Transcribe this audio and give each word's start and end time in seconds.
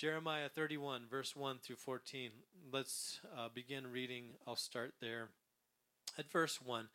Jeremiah 0.00 0.48
31, 0.48 1.02
verse 1.10 1.36
1 1.36 1.58
through 1.58 1.76
14. 1.76 2.30
Let's 2.72 3.20
uh, 3.36 3.48
begin 3.52 3.92
reading. 3.92 4.28
I'll 4.46 4.56
start 4.56 4.94
there. 4.98 5.28
At 6.16 6.32
verse 6.32 6.58
1 6.64 6.88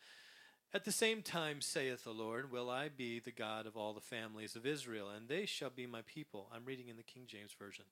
At 0.74 0.84
the 0.84 0.90
same 0.90 1.22
time, 1.22 1.60
saith 1.60 2.02
the 2.02 2.10
Lord, 2.10 2.50
will 2.50 2.68
I 2.68 2.88
be 2.88 3.20
the 3.20 3.30
God 3.30 3.64
of 3.64 3.76
all 3.76 3.92
the 3.92 4.00
families 4.00 4.56
of 4.56 4.66
Israel, 4.66 5.08
and 5.08 5.28
they 5.28 5.46
shall 5.46 5.70
be 5.70 5.86
my 5.86 6.00
people. 6.04 6.50
I'm 6.52 6.64
reading 6.64 6.88
in 6.88 6.96
the 6.96 7.04
King 7.04 7.28
James 7.28 7.52
Version. 7.56 7.84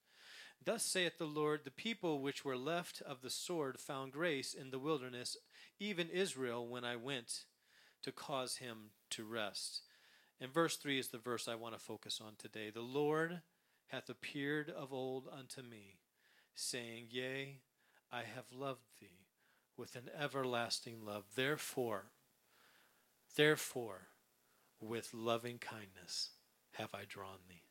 Thus 0.65 0.83
saith 0.83 1.17
the 1.17 1.27
Lord, 1.27 1.61
the 1.63 1.71
people 1.71 2.19
which 2.19 2.45
were 2.45 2.57
left 2.57 3.01
of 3.01 3.23
the 3.23 3.31
sword 3.31 3.79
found 3.79 4.11
grace 4.11 4.53
in 4.53 4.73
the 4.73 4.81
wilderness, 4.81 5.37
even 5.79 6.09
Israel, 6.09 6.67
when 6.67 6.85
I 6.85 6.97
went 6.97 7.45
to 8.03 8.11
cause 8.11 8.57
him 8.57 8.91
to 9.11 9.23
rest. 9.23 9.83
And 10.41 10.53
verse 10.53 10.77
3 10.77 10.99
is 10.99 11.09
the 11.11 11.19
verse 11.19 11.47
I 11.47 11.55
want 11.55 11.75
to 11.75 11.81
focus 11.81 12.21
on 12.21 12.33
today. 12.37 12.71
The 12.71 12.81
Lord 12.81 13.43
hath 13.95 14.11
appeared 14.11 14.69
of 14.71 14.93
old 14.93 15.29
unto 15.33 15.63
me, 15.63 15.99
saying, 16.57 17.07
Yea, 17.11 17.61
I 18.11 18.23
have 18.35 18.47
loved 18.53 18.87
thee 19.01 19.27
with 19.77 19.95
an 19.95 20.11
everlasting 20.19 21.05
love. 21.05 21.25
Therefore, 21.37 22.07
therefore, 23.37 24.09
with 24.81 25.15
loving 25.15 25.59
kindness 25.59 26.31
have 26.73 26.93
I 26.93 27.03
drawn 27.09 27.39
thee. 27.49 27.63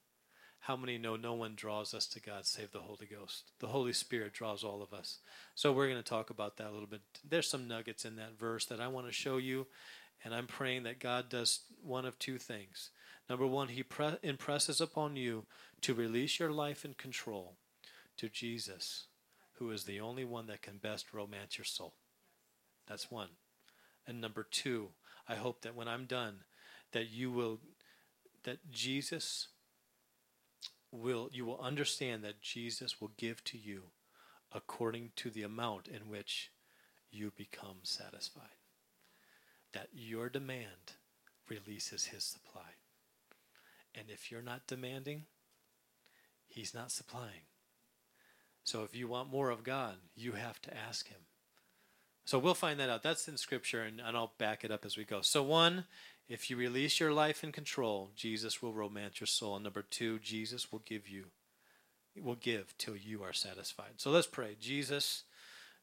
How 0.62 0.78
many 0.78 0.98
know 0.98 1.18
no 1.18 1.34
one 1.34 1.56
draws 1.56 1.94
us 1.94 2.08
to 2.08 2.22
God 2.22 2.46
save 2.46 2.72
the 2.72 2.80
Holy 2.80 3.06
Ghost? 3.06 3.52
The 3.60 3.68
Holy 3.68 3.92
Spirit 3.92 4.32
draws 4.32 4.64
all 4.64 4.82
of 4.82 4.98
us. 4.98 5.18
So 5.56 5.74
we're 5.74 5.90
going 5.90 6.02
to 6.02 6.10
talk 6.10 6.30
about 6.30 6.56
that 6.56 6.70
a 6.70 6.72
little 6.72 6.88
bit. 6.88 7.02
There's 7.30 7.50
some 7.50 7.68
nuggets 7.68 8.06
in 8.06 8.16
that 8.16 8.40
verse 8.40 8.66
that 8.68 8.80
I 8.80 8.88
want 8.88 9.08
to 9.08 9.12
show 9.12 9.38
you, 9.38 9.68
and 10.24 10.34
I'm 10.34 10.48
praying 10.48 10.84
that 10.84 11.02
God 11.02 11.28
does 11.28 11.60
one 11.82 12.06
of 12.06 12.18
two 12.18 12.38
things. 12.38 12.92
Number 13.30 13.48
one, 13.48 13.70
He 13.70 13.84
pre- 13.84 14.18
impresses 14.22 14.82
upon 14.82 15.16
you 15.16 15.46
to 15.82 15.94
release 15.94 16.40
your 16.40 16.52
life 16.52 16.84
and 16.84 16.98
control 16.98 17.56
to 18.18 18.30
Jesus, 18.30 19.08
who 19.54 19.72
is 19.72 19.84
the 19.84 20.00
only 20.00 20.26
one 20.26 20.48
that 20.48 20.62
can 20.62 20.78
best 20.78 21.14
romance 21.14 21.58
your 21.58 21.66
soul. 21.66 21.94
That's 22.88 23.10
one. 23.10 23.30
And 24.06 24.20
number 24.20 24.46
two, 24.50 24.90
I 25.28 25.36
hope 25.36 25.62
that 25.62 25.76
when 25.76 25.88
I'm 25.88 26.06
done, 26.06 26.40
that 26.92 27.10
you 27.10 27.32
will, 27.32 27.60
that 28.44 28.72
Jesus 28.72 29.48
will, 30.92 31.30
you 31.32 31.46
will 31.46 31.60
understand 31.60 32.24
that 32.24 32.42
Jesus 32.42 33.00
will 33.00 33.12
give 33.18 33.44
to 33.46 33.58
you 33.58 33.84
according 34.52 35.12
to 35.16 35.30
the 35.30 35.44
amount 35.44 35.88
in 35.88 36.10
which 36.10 36.52
you 37.12 37.32
become 37.36 37.78
satisfied. 37.84 38.60
That 39.74 39.88
your 39.94 40.30
demand 40.30 40.94
releases 41.50 42.06
his 42.06 42.24
supply. 42.24 42.76
And 43.96 44.10
if 44.10 44.32
you're 44.32 44.42
not 44.42 44.68
demanding, 44.68 45.24
He's 46.48 46.74
not 46.74 46.92
supplying. 46.92 47.48
So 48.64 48.84
if 48.84 48.96
you 48.96 49.08
want 49.08 49.32
more 49.32 49.50
of 49.50 49.64
God, 49.64 49.96
you 50.16 50.34
have 50.34 50.62
to 50.64 50.76
ask 50.76 51.08
Him. 51.08 51.22
So 52.26 52.40
we'll 52.40 52.54
find 52.54 52.80
that 52.80 52.90
out. 52.90 53.04
That's 53.04 53.28
in 53.28 53.38
Scripture, 53.38 53.82
and, 53.82 54.00
and 54.00 54.16
I'll 54.16 54.34
back 54.38 54.64
it 54.64 54.72
up 54.72 54.86
as 54.86 54.96
we 54.96 55.04
go. 55.04 55.22
So, 55.22 55.44
one, 55.44 55.86
if 56.30 56.50
you 56.50 56.56
release 56.56 57.00
your 57.00 57.12
life 57.12 57.44
in 57.44 57.52
control, 57.52 58.12
Jesus 58.16 58.62
will 58.62 58.74
romance 58.74 59.20
your 59.20 59.28
soul. 59.28 59.56
And 59.56 59.64
number 59.64 59.82
two, 59.82 60.20
Jesus 60.20 60.72
will 60.72 60.82
give 60.86 61.10
you, 61.10 61.26
will 62.20 62.36
give 62.36 62.78
till 62.78 62.96
you 62.96 63.24
are 63.24 63.34
satisfied. 63.34 63.94
So 63.98 64.10
let's 64.10 64.28
pray. 64.28 64.56
Jesus, 64.60 65.24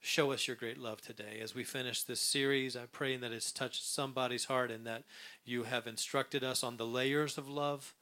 show 0.01 0.33
us 0.33 0.49
your 0.49 0.57
great 0.57 0.79
love 0.79 1.03
today. 1.03 1.41
As 1.43 1.55
we 1.55 1.63
finish 1.63 2.03
this 2.03 2.21
series, 2.21 2.75
I'm 2.75 2.89
praying 2.91 3.21
that 3.21 3.33
it's 3.33 3.53
touched 3.53 3.85
somebody's 3.85 4.47
heart 4.47 4.71
and 4.71 4.87
that 4.87 5.05
you 5.45 5.65
have 5.65 5.87
instructed 5.87 6.43
us 6.43 6.65
on 6.65 6.79
the 6.79 6.87
layers 6.87 7.37
of 7.37 7.49
love 7.49 7.95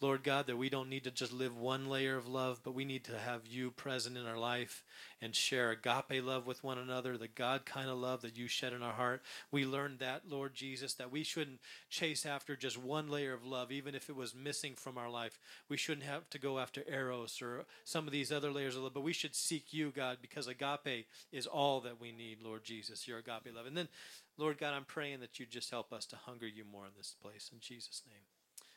Lord 0.00 0.22
God, 0.22 0.46
that 0.46 0.58
we 0.58 0.68
don't 0.68 0.90
need 0.90 1.04
to 1.04 1.10
just 1.10 1.32
live 1.32 1.56
one 1.56 1.88
layer 1.88 2.18
of 2.18 2.28
love, 2.28 2.60
but 2.62 2.74
we 2.74 2.84
need 2.84 3.04
to 3.04 3.18
have 3.18 3.46
you 3.46 3.70
present 3.70 4.18
in 4.18 4.26
our 4.26 4.36
life 4.36 4.84
and 5.22 5.34
share 5.34 5.70
agape 5.70 6.22
love 6.22 6.46
with 6.46 6.62
one 6.62 6.76
another, 6.76 7.16
the 7.16 7.28
God 7.28 7.64
kind 7.64 7.88
of 7.88 7.96
love 7.96 8.20
that 8.20 8.36
you 8.36 8.46
shed 8.46 8.74
in 8.74 8.82
our 8.82 8.92
heart. 8.92 9.22
We 9.50 9.64
learned 9.64 10.00
that, 10.00 10.24
Lord 10.28 10.54
Jesus, 10.54 10.92
that 10.94 11.10
we 11.10 11.22
shouldn't 11.22 11.60
chase 11.88 12.26
after 12.26 12.56
just 12.56 12.76
one 12.76 13.08
layer 13.08 13.32
of 13.32 13.46
love, 13.46 13.72
even 13.72 13.94
if 13.94 14.10
it 14.10 14.16
was 14.16 14.34
missing 14.34 14.74
from 14.74 14.98
our 14.98 15.08
life. 15.08 15.38
We 15.70 15.78
shouldn't 15.78 16.06
have 16.06 16.28
to 16.28 16.38
go 16.38 16.58
after 16.58 16.84
Eros 16.86 17.40
or 17.40 17.64
some 17.84 18.06
of 18.06 18.12
these 18.12 18.30
other 18.30 18.50
layers 18.50 18.76
of 18.76 18.82
love, 18.82 18.94
but 18.94 19.02
we 19.02 19.14
should 19.14 19.34
seek 19.34 19.72
you, 19.72 19.92
God, 19.96 20.18
because 20.20 20.46
agape 20.46 21.06
is 21.32 21.46
all 21.46 21.80
that 21.80 21.98
we 21.98 22.12
need, 22.12 22.42
Lord 22.42 22.64
Jesus, 22.64 23.08
your 23.08 23.18
agape 23.18 23.54
love. 23.54 23.66
And 23.66 23.76
then, 23.76 23.88
Lord 24.36 24.58
God, 24.58 24.74
I'm 24.74 24.84
praying 24.84 25.20
that 25.20 25.40
you 25.40 25.46
just 25.46 25.70
help 25.70 25.90
us 25.90 26.04
to 26.06 26.16
hunger 26.16 26.46
you 26.46 26.64
more 26.70 26.84
in 26.84 26.92
this 26.98 27.14
place. 27.22 27.48
In 27.50 27.60
Jesus' 27.60 28.02
name. 28.06 28.20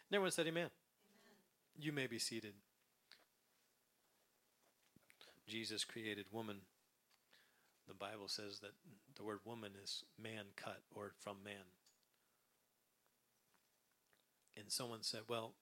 And 0.10 0.16
everyone 0.16 0.32
said, 0.32 0.48
Amen. 0.48 0.70
You 1.82 1.94
may 1.94 2.08
be 2.08 2.20
seated. 2.20 2.56
Jesus 5.48 5.86
created 5.86 6.26
woman. 6.30 6.58
The 7.88 7.94
Bible 7.94 8.28
says 8.28 8.60
that 8.60 8.72
the 9.16 9.24
word 9.24 9.40
woman 9.46 9.72
is 9.82 10.04
man 10.22 10.44
cut 10.58 10.82
or 10.94 11.14
from 11.20 11.38
man. 11.44 11.54
And 14.58 14.70
someone 14.70 15.04
said, 15.04 15.22
well, 15.30 15.54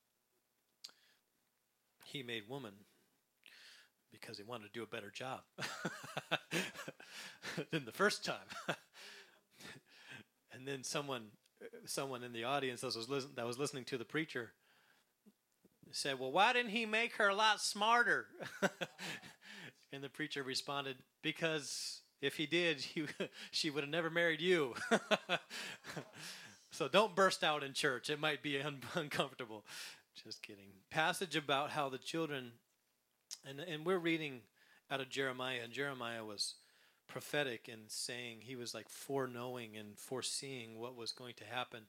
he 2.03 2.23
made 2.23 2.49
woman 2.49 2.73
because 4.11 4.38
he 4.38 4.44
wanted 4.44 4.66
to 4.66 4.73
do 4.73 4.81
a 4.81 4.88
better 4.88 5.11
job 5.11 5.41
than 7.72 7.85
the 7.85 7.91
first 7.91 8.25
time. 8.25 8.38
and 10.51 10.67
then 10.67 10.84
someone 10.84 11.28
someone 11.85 12.23
in 12.23 12.34
the 12.34 12.44
audience 12.44 12.81
that 12.81 12.95
was, 12.95 13.28
that 13.35 13.45
was 13.45 13.57
listening 13.57 13.84
to 13.84 13.97
the 13.97 14.05
preacher 14.05 14.53
said, 15.91 16.19
Well, 16.19 16.31
why 16.31 16.53
didn't 16.53 16.71
he 16.71 16.85
make 16.85 17.15
her 17.15 17.29
a 17.29 17.35
lot 17.35 17.61
smarter? 17.61 18.27
and 19.91 20.03
the 20.03 20.09
preacher 20.09 20.43
responded, 20.43 20.97
Because 21.21 22.01
if 22.21 22.35
he 22.35 22.45
did, 22.45 22.81
he, 22.81 23.05
she 23.51 23.69
would 23.69 23.83
have 23.83 23.91
never 23.91 24.09
married 24.09 24.41
you. 24.41 24.73
so 26.71 26.87
don't 26.87 27.15
burst 27.15 27.43
out 27.43 27.63
in 27.63 27.73
church. 27.73 28.09
It 28.09 28.19
might 28.19 28.41
be 28.41 28.59
un- 28.61 28.81
uncomfortable. 28.95 29.65
Just 30.23 30.41
kidding. 30.41 30.69
Passage 30.89 31.35
about 31.35 31.71
how 31.71 31.89
the 31.89 31.97
children, 31.97 32.53
and, 33.47 33.59
and 33.59 33.85
we're 33.85 33.99
reading 33.99 34.41
out 34.89 35.01
of 35.01 35.09
Jeremiah, 35.09 35.59
and 35.63 35.71
Jeremiah 35.71 36.25
was 36.25 36.55
prophetic 37.07 37.69
in 37.69 37.79
saying 37.87 38.39
he 38.41 38.55
was 38.55 38.73
like 38.73 38.89
foreknowing 38.89 39.77
and 39.77 39.97
foreseeing 39.97 40.79
what 40.79 40.95
was 40.95 41.11
going 41.11 41.35
to 41.35 41.45
happen 41.45 41.83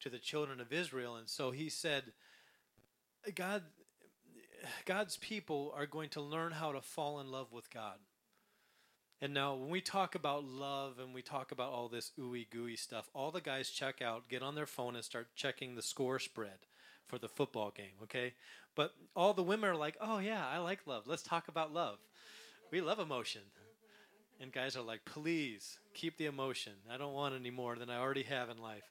to 0.00 0.08
the 0.08 0.18
children 0.18 0.60
of 0.60 0.72
Israel. 0.72 1.16
And 1.16 1.28
so 1.28 1.50
he 1.50 1.68
said, 1.68 2.12
God 3.34 3.62
God's 4.84 5.16
people 5.16 5.72
are 5.76 5.86
going 5.86 6.10
to 6.10 6.20
learn 6.20 6.52
how 6.52 6.72
to 6.72 6.80
fall 6.80 7.20
in 7.20 7.30
love 7.30 7.52
with 7.52 7.70
God. 7.70 7.96
And 9.22 9.34
now, 9.34 9.54
when 9.54 9.68
we 9.68 9.82
talk 9.82 10.14
about 10.14 10.44
love 10.44 10.98
and 10.98 11.12
we 11.12 11.20
talk 11.20 11.52
about 11.52 11.72
all 11.72 11.88
this 11.88 12.12
ooey 12.18 12.48
gooey 12.48 12.76
stuff, 12.76 13.10
all 13.14 13.30
the 13.30 13.40
guys 13.40 13.70
check 13.70 14.00
out, 14.00 14.28
get 14.28 14.42
on 14.42 14.54
their 14.54 14.66
phone, 14.66 14.96
and 14.96 15.04
start 15.04 15.28
checking 15.34 15.74
the 15.74 15.82
score 15.82 16.18
spread 16.18 16.66
for 17.06 17.18
the 17.18 17.28
football 17.28 17.70
game, 17.70 17.92
okay? 18.04 18.32
But 18.74 18.94
all 19.14 19.34
the 19.34 19.42
women 19.42 19.68
are 19.68 19.76
like, 19.76 19.96
oh, 20.00 20.18
yeah, 20.20 20.46
I 20.46 20.58
like 20.58 20.86
love. 20.86 21.06
Let's 21.06 21.22
talk 21.22 21.48
about 21.48 21.74
love. 21.74 21.98
We 22.70 22.80
love 22.80 22.98
emotion. 22.98 23.42
And 24.40 24.52
guys 24.52 24.74
are 24.74 24.82
like, 24.82 25.04
please 25.04 25.78
keep 25.92 26.16
the 26.16 26.24
emotion. 26.24 26.72
I 26.90 26.96
don't 26.96 27.12
want 27.12 27.34
any 27.34 27.50
more 27.50 27.76
than 27.76 27.90
I 27.90 27.98
already 27.98 28.22
have 28.22 28.48
in 28.48 28.56
life. 28.56 28.90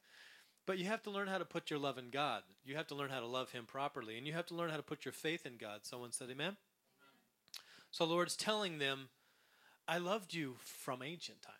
But 0.69 0.77
you 0.77 0.85
have 0.85 1.01
to 1.01 1.09
learn 1.09 1.27
how 1.27 1.39
to 1.39 1.45
put 1.45 1.71
your 1.71 1.79
love 1.79 1.97
in 1.97 2.11
God. 2.11 2.43
You 2.63 2.75
have 2.75 2.85
to 2.89 2.93
learn 2.93 3.09
how 3.09 3.21
to 3.21 3.25
love 3.25 3.49
Him 3.49 3.65
properly. 3.65 4.19
And 4.19 4.27
you 4.27 4.33
have 4.33 4.45
to 4.45 4.53
learn 4.53 4.69
how 4.69 4.77
to 4.77 4.83
put 4.83 5.03
your 5.03 5.11
faith 5.11 5.47
in 5.47 5.57
God. 5.57 5.79
Someone 5.81 6.11
said, 6.11 6.25
Amen? 6.25 6.45
Amen. 6.45 6.57
So, 7.89 8.05
Lord's 8.05 8.35
telling 8.35 8.77
them, 8.77 9.09
I 9.87 9.97
loved 9.97 10.31
you 10.31 10.57
from 10.61 11.01
ancient 11.01 11.41
time, 11.41 11.55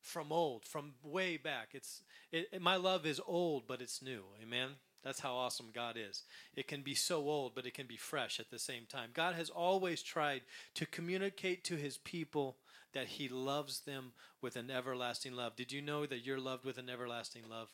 from 0.00 0.32
old, 0.32 0.64
from 0.64 0.94
way 1.04 1.36
back. 1.36 1.68
It's 1.74 2.02
it, 2.32 2.48
it, 2.50 2.60
My 2.60 2.74
love 2.74 3.06
is 3.06 3.20
old, 3.24 3.68
but 3.68 3.80
it's 3.80 4.02
new. 4.02 4.24
Amen? 4.42 4.70
That's 5.04 5.20
how 5.20 5.36
awesome 5.36 5.68
God 5.72 5.96
is. 5.96 6.24
It 6.56 6.66
can 6.66 6.82
be 6.82 6.96
so 6.96 7.18
old, 7.18 7.54
but 7.54 7.66
it 7.66 7.74
can 7.74 7.86
be 7.86 7.96
fresh 7.96 8.40
at 8.40 8.50
the 8.50 8.58
same 8.58 8.82
time. 8.88 9.10
God 9.14 9.36
has 9.36 9.48
always 9.48 10.02
tried 10.02 10.42
to 10.74 10.86
communicate 10.86 11.62
to 11.66 11.76
His 11.76 11.98
people 11.98 12.56
that 12.94 13.06
He 13.06 13.28
loves 13.28 13.82
them 13.82 14.10
with 14.42 14.56
an 14.56 14.72
everlasting 14.72 15.34
love. 15.34 15.54
Did 15.54 15.70
you 15.70 15.80
know 15.80 16.04
that 16.04 16.26
you're 16.26 16.40
loved 16.40 16.64
with 16.64 16.78
an 16.78 16.90
everlasting 16.90 17.44
love? 17.48 17.68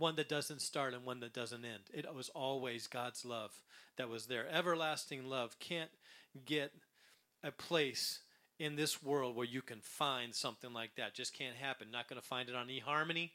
One 0.00 0.16
that 0.16 0.28
doesn't 0.28 0.62
start 0.62 0.94
and 0.94 1.04
one 1.04 1.20
that 1.20 1.34
doesn't 1.34 1.64
end. 1.64 1.82
It 1.92 2.12
was 2.14 2.30
always 2.30 2.86
God's 2.86 3.24
love 3.24 3.52
that 3.96 4.08
was 4.08 4.26
there. 4.26 4.48
Everlasting 4.50 5.24
love 5.26 5.58
can't 5.60 5.90
get 6.46 6.72
a 7.44 7.52
place 7.52 8.20
in 8.58 8.76
this 8.76 9.02
world 9.02 9.36
where 9.36 9.46
you 9.46 9.62
can 9.62 9.80
find 9.80 10.34
something 10.34 10.72
like 10.72 10.96
that. 10.96 11.14
Just 11.14 11.36
can't 11.36 11.56
happen. 11.56 11.90
Not 11.90 12.08
going 12.08 12.20
to 12.20 12.26
find 12.26 12.48
it 12.48 12.54
on 12.54 12.68
eHarmony. 12.68 13.30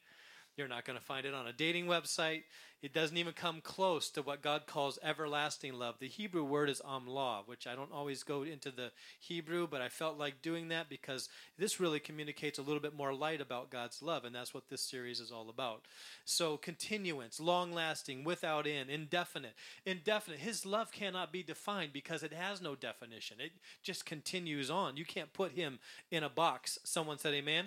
You're 0.58 0.68
not 0.68 0.86
going 0.86 0.98
to 0.98 1.04
find 1.04 1.26
it 1.26 1.34
on 1.34 1.48
a 1.48 1.54
dating 1.54 1.86
website. 1.86 2.44
It 2.82 2.94
doesn't 2.94 3.18
even 3.18 3.34
come 3.34 3.62
close 3.62 4.10
to 4.12 4.22
what 4.22 4.44
God 4.44 4.68
calls 4.68 5.00
everlasting 5.02 5.74
love. 5.74 5.96
The 6.00 6.08
Hebrew 6.08 6.44
word 6.44 6.70
is 6.70 6.82
amlav, 6.82 7.48
which 7.48 7.66
I 7.66 7.74
don't 7.74 7.92
always 7.92 8.22
go 8.22 8.44
into 8.44 8.70
the 8.70 8.92
Hebrew, 9.20 9.68
but 9.68 9.82
I 9.82 9.90
felt 9.90 10.20
like 10.20 10.42
doing 10.42 10.68
that 10.68 10.88
because 10.88 11.28
this 11.58 11.80
really 11.80 12.00
communicates 12.00 12.60
a 12.60 12.62
little 12.62 12.80
bit 12.80 12.96
more 12.96 13.14
light 13.14 13.42
about 13.42 13.72
God's 13.72 14.04
love, 14.04 14.24
and 14.24 14.36
that's 14.36 14.54
what 14.54 14.70
this 14.70 14.82
series 14.82 15.20
is 15.20 15.32
all 15.32 15.50
about. 15.50 15.82
So, 16.26 16.58
continuance, 16.58 17.40
long 17.40 17.74
lasting, 17.74 18.24
without 18.24 18.68
end, 18.68 18.90
indefinite. 18.90 19.56
Indefinite. 19.86 20.40
His 20.40 20.66
love 20.66 20.92
cannot 20.92 21.34
be 21.34 21.42
defined 21.42 21.92
because 21.92 22.22
it 22.22 22.34
has 22.34 22.62
no 22.62 22.76
definition, 22.76 23.38
it 23.40 23.54
just 23.82 24.06
continues 24.06 24.70
on. 24.70 24.96
You 24.96 25.06
can't 25.06 25.34
put 25.34 25.54
him 25.54 25.80
in 26.12 26.24
a 26.24 26.30
box. 26.30 26.78
Someone 26.84 27.18
said, 27.18 27.34
Amen. 27.34 27.66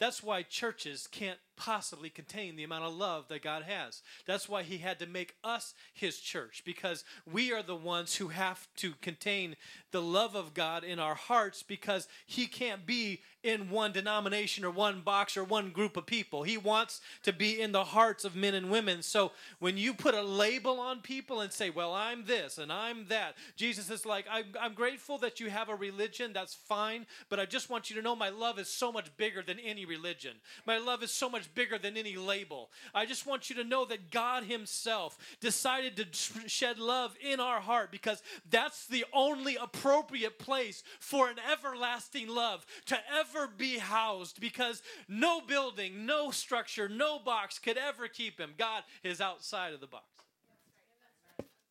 That's 0.00 0.22
why 0.22 0.42
churches 0.42 1.06
can't 1.06 1.38
possibly 1.58 2.08
contain 2.08 2.56
the 2.56 2.64
amount 2.64 2.84
of 2.84 2.94
love 2.94 3.28
that 3.28 3.42
God 3.42 3.64
has. 3.64 4.02
That's 4.26 4.48
why 4.48 4.62
He 4.62 4.78
had 4.78 4.98
to 5.00 5.06
make 5.06 5.34
us 5.44 5.74
His 5.92 6.18
church, 6.18 6.62
because 6.64 7.04
we 7.30 7.52
are 7.52 7.62
the 7.62 7.76
ones 7.76 8.16
who 8.16 8.28
have 8.28 8.66
to 8.76 8.92
contain 9.02 9.56
the 9.90 10.00
love 10.02 10.34
of 10.34 10.54
God 10.54 10.84
in 10.84 10.98
our 10.98 11.14
hearts, 11.14 11.62
because 11.62 12.08
He 12.26 12.46
can't 12.46 12.86
be 12.86 13.20
in 13.44 13.70
one 13.70 13.92
denomination 13.92 14.64
or 14.64 14.70
one 14.70 15.00
box 15.00 15.36
or 15.36 15.44
one 15.44 15.70
group 15.70 15.96
of 15.96 16.04
people. 16.06 16.42
He 16.42 16.58
wants 16.58 17.00
to 17.22 17.32
be 17.32 17.60
in 17.60 17.70
the 17.70 17.84
hearts 17.84 18.24
of 18.24 18.34
men 18.34 18.52
and 18.54 18.68
women. 18.68 19.00
So 19.02 19.30
when 19.60 19.78
you 19.78 19.94
put 19.94 20.14
a 20.14 20.22
label 20.22 20.80
on 20.80 21.00
people 21.00 21.40
and 21.40 21.52
say, 21.52 21.70
well, 21.70 21.94
I'm 21.94 22.24
this 22.24 22.58
and 22.58 22.72
I'm 22.72 23.06
that, 23.08 23.36
Jesus 23.56 23.90
is 23.90 24.04
like, 24.04 24.26
I'm, 24.30 24.46
I'm 24.60 24.74
grateful 24.74 25.18
that 25.18 25.38
you 25.38 25.50
have 25.50 25.68
a 25.68 25.76
religion. 25.76 26.32
That's 26.32 26.54
fine. 26.54 27.06
But 27.28 27.38
I 27.38 27.46
just 27.46 27.70
want 27.70 27.88
you 27.88 27.96
to 27.96 28.02
know 28.02 28.16
my 28.16 28.28
love 28.28 28.58
is 28.58 28.68
so 28.68 28.90
much 28.90 29.16
bigger 29.16 29.42
than 29.42 29.60
any 29.60 29.86
religion. 29.86 30.36
My 30.66 30.78
love 30.78 31.04
is 31.04 31.12
so 31.12 31.30
much 31.30 31.47
bigger 31.54 31.78
than 31.78 31.96
any 31.96 32.16
label. 32.16 32.70
I 32.94 33.06
just 33.06 33.26
want 33.26 33.50
you 33.50 33.56
to 33.56 33.64
know 33.64 33.84
that 33.86 34.10
God 34.10 34.44
Himself 34.44 35.18
decided 35.40 35.96
to 35.96 36.48
shed 36.48 36.78
love 36.78 37.16
in 37.20 37.40
our 37.40 37.60
heart 37.60 37.90
because 37.90 38.22
that's 38.48 38.86
the 38.86 39.04
only 39.12 39.56
appropriate 39.56 40.38
place 40.38 40.82
for 41.00 41.28
an 41.28 41.36
everlasting 41.52 42.28
love 42.28 42.64
to 42.86 42.98
ever 43.18 43.48
be 43.48 43.78
housed 43.78 44.40
because 44.40 44.82
no 45.08 45.40
building, 45.40 46.06
no 46.06 46.30
structure, 46.30 46.88
no 46.88 47.18
box 47.18 47.58
could 47.58 47.78
ever 47.78 48.08
keep 48.08 48.38
him. 48.38 48.54
God 48.58 48.82
is 49.02 49.20
outside 49.20 49.74
of 49.74 49.80
the 49.80 49.86
box. 49.86 50.04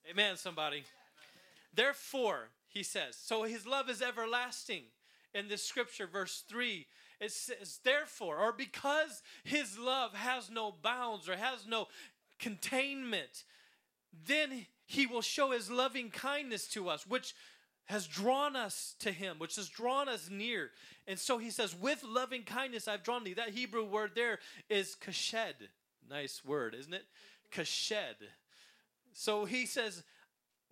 Amen, 0.10 0.38
somebody. 0.38 0.84
Therefore, 1.74 2.50
he 2.70 2.84
says, 2.84 3.18
so 3.22 3.44
his 3.44 3.68
love 3.68 3.90
is 3.90 4.02
everlasting. 4.02 4.84
In 5.34 5.48
this 5.50 5.64
scripture, 5.64 6.08
verse 6.08 6.44
3, 6.48 6.88
it 7.20 7.32
says, 7.32 7.80
therefore, 7.84 8.38
or 8.38 8.52
because 8.52 9.24
his 9.44 9.78
love 9.78 10.14
has 10.14 10.50
no 10.50 10.74
bounds 10.82 11.28
or 11.28 11.36
has 11.36 11.66
no 11.68 11.88
containment, 12.40 13.44
then 14.26 14.68
he 14.86 15.06
will 15.06 15.22
show 15.22 15.52
his 15.52 15.72
loving 15.72 16.10
kindness 16.10 16.68
to 16.68 16.90
us, 16.90 17.08
which 17.08 17.34
has 17.86 18.06
drawn 18.06 18.56
us 18.56 18.96
to 19.00 19.12
him, 19.12 19.40
which 19.40 19.56
has 19.56 19.68
drawn 19.70 20.08
us 20.10 20.30
near. 20.30 20.72
And 21.08 21.18
so 21.18 21.38
he 21.38 21.50
says, 21.50 21.76
With 21.76 22.04
loving 22.04 22.44
kindness 22.44 22.88
I've 22.88 23.04
drawn 23.04 23.24
thee. 23.24 23.34
That 23.34 23.50
Hebrew 23.50 23.86
word 23.86 24.12
there 24.14 24.40
is 24.70 24.96
kashed. 24.96 25.70
Nice 26.10 26.44
word, 26.46 26.76
isn't 26.78 26.94
it? 26.94 27.06
Kashed. 27.52 27.94
So 29.14 29.46
he 29.46 29.66
says, 29.66 30.04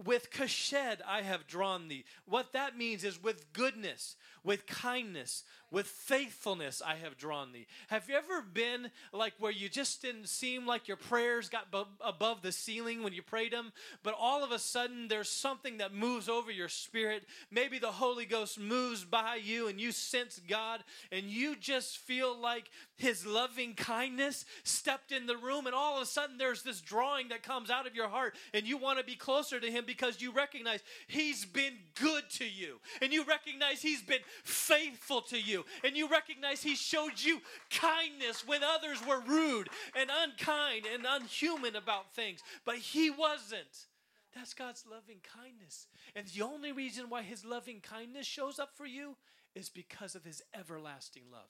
with 0.04 0.30
kashed 0.30 1.02
I 1.08 1.22
have 1.22 1.48
drawn 1.48 1.88
thee. 1.88 2.06
What 2.26 2.54
that 2.54 2.78
means 2.78 3.04
is 3.04 3.22
with 3.22 3.54
goodness, 3.54 4.16
with 4.46 4.68
kindness, 4.68 5.44
with 5.72 5.88
faithfulness 5.88 6.82
I 6.86 6.96
have 6.96 7.18
drawn 7.18 7.52
thee. 7.52 7.66
Have 7.88 8.08
you 8.08 8.16
ever 8.16 8.42
been 8.42 8.92
like 9.12 9.34
where 9.40 9.52
you 9.52 9.68
just 9.68 10.02
didn't 10.02 10.30
seem 10.30 10.68
like 10.68 10.88
your 10.88 10.98
prayers 10.98 11.50
got 11.50 11.72
b- 11.72 11.84
above 12.00 12.42
the 12.42 12.52
ceiling 12.52 13.04
when 13.04 13.12
you 13.12 13.24
prayed 13.24 13.52
them, 13.52 13.74
but 14.04 14.16
all 14.18 14.44
of 14.44 14.52
a 14.52 14.60
sudden 14.60 15.08
there's 15.08 15.28
something 15.28 15.80
that 15.80 15.94
moves 15.94 16.30
over 16.30 16.52
your 16.52 16.70
spirit? 16.70 17.26
Maybe 17.52 17.80
the 17.80 17.92
Holy 17.92 18.26
Ghost 18.26 18.60
moves 18.60 19.04
by 19.04 19.40
you 19.44 19.68
and 19.68 19.82
you 19.82 19.92
sense 19.92 20.40
God 20.48 20.84
and 21.12 21.26
you 21.26 21.56
just 21.56 21.98
feel 21.98 22.40
like 22.40 22.70
His 22.96 23.26
loving 23.26 23.74
kindness 23.74 24.46
stepped 24.64 25.12
in 25.12 25.26
the 25.26 25.38
room, 25.38 25.66
and 25.66 25.76
all 25.76 25.98
of 25.98 26.04
a 26.04 26.06
sudden 26.06 26.38
there's 26.38 26.62
this 26.62 26.82
drawing 26.82 27.30
that 27.30 27.44
comes 27.44 27.70
out 27.70 27.88
of 27.88 27.96
your 27.96 28.08
heart, 28.08 28.36
and 28.54 28.68
you 28.68 28.78
want 28.78 29.00
to 29.00 29.06
be 29.06 29.16
closer 29.16 29.60
to 29.60 29.72
Him 29.72 29.84
because 29.88 30.22
you 30.22 30.32
recognize 30.32 30.82
He's 31.08 31.44
been 31.46 31.74
good 32.00 32.30
to 32.36 32.46
you, 32.46 32.80
and 33.02 33.12
you 33.12 33.24
recognize 33.24 33.82
He's 33.82 34.02
been 34.02 34.20
faithful 34.44 35.22
to 35.22 35.40
you. 35.40 35.66
And 35.84 35.96
you 35.96 36.08
recognize 36.08 36.62
He 36.62 36.76
showed 36.76 37.20
you 37.20 37.42
kindness 37.70 38.46
when 38.46 38.62
others 38.64 39.00
were 39.06 39.22
rude 39.22 39.70
and 39.96 40.10
unkind 40.24 40.86
and 40.92 41.06
unhuman 41.08 41.76
about 41.76 42.14
things. 42.14 42.42
But 42.66 42.78
He 42.78 43.10
wasn't. 43.10 43.88
That's 44.36 44.54
God's 44.54 44.86
loving 44.90 45.20
kindness. 45.24 45.88
And 46.16 46.28
the 46.28 46.44
only 46.44 46.72
reason 46.72 47.06
why 47.10 47.22
His 47.22 47.46
loving 47.46 47.80
kindness 47.80 48.28
shows 48.28 48.60
up 48.60 48.72
for 48.76 48.86
you 48.86 49.16
is 49.56 49.70
because 49.70 50.16
of 50.16 50.26
His 50.26 50.44
everlasting 50.54 51.24
love. 51.32 51.50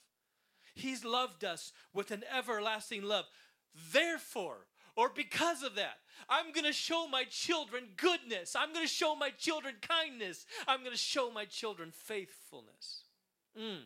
He's 0.75 1.03
loved 1.05 1.43
us 1.43 1.71
with 1.93 2.11
an 2.11 2.23
everlasting 2.31 3.01
love. 3.01 3.25
Therefore, 3.91 4.67
or 4.95 5.09
because 5.13 5.63
of 5.63 5.75
that, 5.75 5.97
I'm 6.29 6.51
going 6.53 6.65
to 6.65 6.73
show 6.73 7.07
my 7.07 7.23
children 7.25 7.85
goodness. 7.97 8.55
I'm 8.57 8.73
going 8.73 8.85
to 8.85 8.91
show 8.91 9.15
my 9.15 9.29
children 9.29 9.75
kindness. 9.81 10.45
I'm 10.67 10.79
going 10.79 10.93
to 10.93 10.97
show 10.97 11.29
my 11.31 11.45
children 11.45 11.91
faithfulness. 11.91 13.03
Mm. 13.59 13.83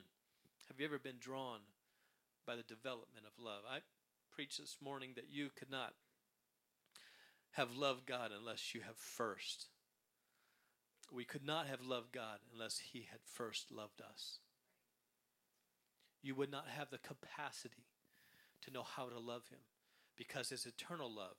Have 0.68 0.80
you 0.80 0.86
ever 0.86 1.00
been 1.00 1.18
drawn 1.20 1.60
by 2.46 2.56
the 2.56 2.64
development 2.64 3.26
of 3.26 3.44
love? 3.44 3.62
I 3.70 3.80
preached 4.32 4.60
this 4.60 4.78
morning 4.82 5.12
that 5.16 5.30
you 5.32 5.50
could 5.56 5.72
not 5.72 5.94
have 7.52 7.76
loved 7.76 8.06
God 8.06 8.32
unless 8.38 8.76
you 8.76 8.82
have 8.82 8.96
first. 8.96 9.68
We 11.12 11.26
could 11.26 11.46
not 11.46 11.66
have 11.68 11.82
loved 11.82 12.12
God 12.12 12.38
unless 12.54 12.80
He 12.94 13.08
had 13.10 13.20
first 13.26 13.72
loved 13.72 14.02
us. 14.02 14.38
You 16.22 16.36
would 16.36 16.52
not 16.52 16.68
have 16.68 16.92
the 16.92 17.00
capacity 17.00 17.88
to 18.62 18.72
know 18.72 18.84
how 18.84 19.10
to 19.10 19.18
love 19.18 19.48
Him 19.50 19.60
because 20.20 20.50
His 20.50 20.68
eternal 20.68 21.10
love, 21.12 21.38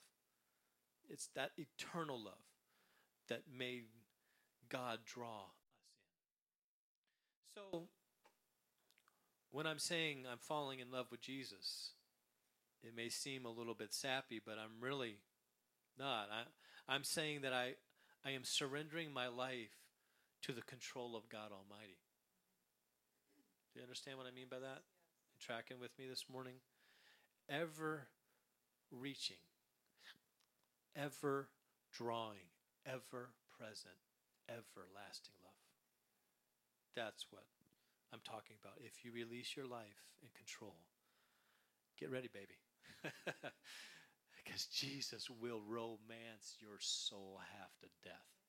it's 1.09 1.29
that 1.37 1.51
eternal 1.59 2.19
love 2.19 2.35
that 3.29 3.43
made 3.57 3.85
God 4.69 5.01
draw 5.05 5.43
us 5.45 5.55
in. 7.57 7.63
So, 7.73 7.83
when 9.53 9.67
I'm 9.67 9.79
saying 9.79 10.25
I'm 10.31 10.39
falling 10.39 10.81
in 10.81 10.91
love 10.91 11.07
with 11.11 11.21
Jesus, 11.21 11.91
it 12.83 12.97
may 12.97 13.11
seem 13.11 13.45
a 13.45 13.51
little 13.51 13.75
bit 13.75 13.93
sappy, 13.93 14.41
but 14.45 14.57
I'm 14.59 14.81
really 14.81 15.17
not. 15.99 16.29
I, 16.33 16.93
I'm 16.93 17.05
saying 17.05 17.43
that 17.43 17.53
I, 17.53 17.75
I 18.25 18.31
am 18.31 18.45
surrendering 18.45 19.13
my 19.13 19.29
life 19.29 19.77
to 20.43 20.53
the 20.53 20.63
control 20.63 21.15
of 21.17 21.29
God 21.29 21.53
Almighty. 21.53 21.99
Do 23.75 23.81
you 23.81 23.83
understand 23.83 24.17
what 24.17 24.27
I 24.27 24.35
mean 24.35 24.47
by 24.51 24.59
that? 24.59 24.83
You 25.35 25.39
tracking 25.39 25.79
with 25.79 25.91
me 25.99 26.07
this 26.09 26.25
morning? 26.33 26.55
Ever 27.49 28.07
reaching, 28.91 29.41
ever 30.97 31.49
drawing, 31.93 32.51
ever 32.87 33.31
present, 33.57 33.99
everlasting 34.49 35.35
love. 35.43 35.55
That's 36.97 37.27
what 37.31 37.45
I'm 38.13 38.21
talking 38.25 38.57
about. 38.63 38.79
If 38.81 39.05
you 39.05 39.13
release 39.13 39.57
your 39.57 39.67
life 39.67 40.03
and 40.23 40.33
control, 40.35 40.77
get 41.99 42.11
ready, 42.11 42.29
baby. 42.33 42.59
because 44.45 44.67
Jesus 44.67 45.29
will 45.31 45.61
romance 45.69 46.57
your 46.61 46.79
soul 46.81 47.41
half 47.57 47.71
to 47.81 47.89
death. 48.03 48.40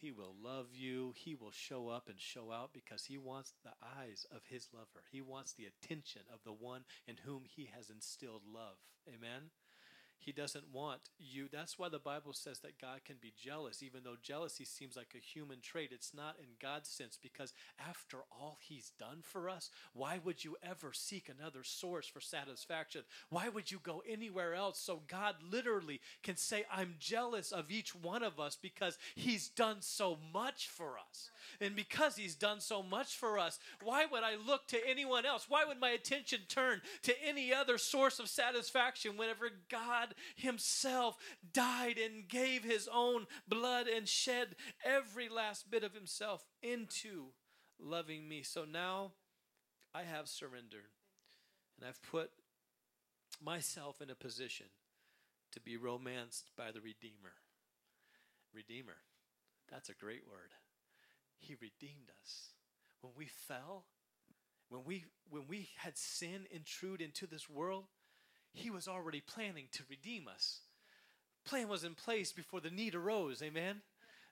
He 0.00 0.12
will 0.12 0.34
love 0.42 0.68
you. 0.72 1.12
He 1.16 1.34
will 1.34 1.50
show 1.50 1.88
up 1.88 2.08
and 2.08 2.20
show 2.20 2.52
out 2.52 2.70
because 2.72 3.04
he 3.04 3.18
wants 3.18 3.54
the 3.64 3.72
eyes 3.98 4.26
of 4.30 4.42
his 4.48 4.68
lover. 4.72 5.04
He 5.10 5.20
wants 5.20 5.54
the 5.54 5.66
attention 5.66 6.22
of 6.32 6.40
the 6.44 6.52
one 6.52 6.84
in 7.06 7.16
whom 7.24 7.44
he 7.44 7.70
has 7.74 7.90
instilled 7.90 8.42
love. 8.46 8.76
Amen? 9.08 9.50
He 10.18 10.32
doesn't 10.32 10.72
want 10.72 11.00
you. 11.18 11.48
That's 11.52 11.78
why 11.78 11.88
the 11.88 11.98
Bible 11.98 12.32
says 12.32 12.58
that 12.60 12.80
God 12.80 13.04
can 13.04 13.16
be 13.20 13.32
jealous, 13.40 13.82
even 13.82 14.02
though 14.02 14.16
jealousy 14.22 14.64
seems 14.64 14.96
like 14.96 15.14
a 15.14 15.18
human 15.18 15.60
trait. 15.60 15.90
It's 15.92 16.12
not 16.14 16.36
in 16.40 16.48
God's 16.60 16.88
sense, 16.88 17.18
because 17.20 17.52
after 17.78 18.18
all 18.30 18.58
He's 18.60 18.92
done 18.98 19.18
for 19.22 19.48
us, 19.48 19.70
why 19.92 20.18
would 20.24 20.44
you 20.44 20.56
ever 20.62 20.92
seek 20.92 21.28
another 21.28 21.62
source 21.62 22.06
for 22.06 22.20
satisfaction? 22.20 23.02
Why 23.30 23.48
would 23.48 23.70
you 23.70 23.78
go 23.82 24.02
anywhere 24.08 24.54
else? 24.54 24.80
So 24.80 25.02
God 25.06 25.36
literally 25.50 26.00
can 26.22 26.36
say, 26.36 26.64
I'm 26.72 26.96
jealous 26.98 27.52
of 27.52 27.70
each 27.70 27.94
one 27.94 28.22
of 28.22 28.40
us 28.40 28.58
because 28.60 28.98
He's 29.14 29.48
done 29.48 29.76
so 29.80 30.18
much 30.32 30.68
for 30.68 30.98
us. 30.98 31.30
And 31.60 31.76
because 31.76 32.16
He's 32.16 32.34
done 32.34 32.60
so 32.60 32.82
much 32.82 33.16
for 33.16 33.38
us, 33.38 33.58
why 33.82 34.06
would 34.06 34.24
I 34.24 34.34
look 34.44 34.66
to 34.68 34.88
anyone 34.88 35.24
else? 35.24 35.46
Why 35.48 35.64
would 35.64 35.78
my 35.80 35.90
attention 35.90 36.40
turn 36.48 36.80
to 37.02 37.14
any 37.24 37.54
other 37.54 37.78
source 37.78 38.18
of 38.18 38.28
satisfaction 38.28 39.16
whenever 39.16 39.50
God 39.70 40.05
God 40.06 40.14
Himself 40.34 41.16
died 41.52 41.98
and 41.98 42.28
gave 42.28 42.64
His 42.64 42.88
own 42.92 43.26
blood 43.48 43.86
and 43.88 44.08
shed 44.08 44.56
every 44.84 45.28
last 45.28 45.70
bit 45.70 45.84
of 45.84 45.94
Himself 45.94 46.44
into 46.62 47.26
loving 47.78 48.28
me. 48.28 48.42
So 48.42 48.64
now 48.64 49.12
I 49.94 50.02
have 50.02 50.28
surrendered 50.28 50.90
and 51.78 51.88
I've 51.88 52.02
put 52.02 52.30
myself 53.42 54.00
in 54.00 54.10
a 54.10 54.14
position 54.14 54.66
to 55.52 55.60
be 55.60 55.76
romanced 55.76 56.50
by 56.56 56.70
the 56.72 56.80
Redeemer. 56.80 57.34
Redeemer, 58.54 58.96
that's 59.70 59.88
a 59.88 59.94
great 59.94 60.26
word. 60.26 60.52
He 61.38 61.54
redeemed 61.54 62.10
us. 62.22 62.52
When 63.02 63.12
we 63.16 63.26
fell, 63.26 63.84
when 64.70 64.84
we 64.84 65.04
when 65.28 65.46
we 65.48 65.68
had 65.76 65.98
sin 65.98 66.46
intrude 66.50 67.02
into 67.02 67.26
this 67.26 67.48
world, 67.48 67.84
he 68.56 68.70
was 68.70 68.88
already 68.88 69.20
planning 69.20 69.66
to 69.72 69.82
redeem 69.88 70.26
us. 70.28 70.60
Plan 71.44 71.68
was 71.68 71.84
in 71.84 71.94
place 71.94 72.32
before 72.32 72.60
the 72.60 72.70
need 72.70 72.94
arose, 72.94 73.42
amen. 73.42 73.82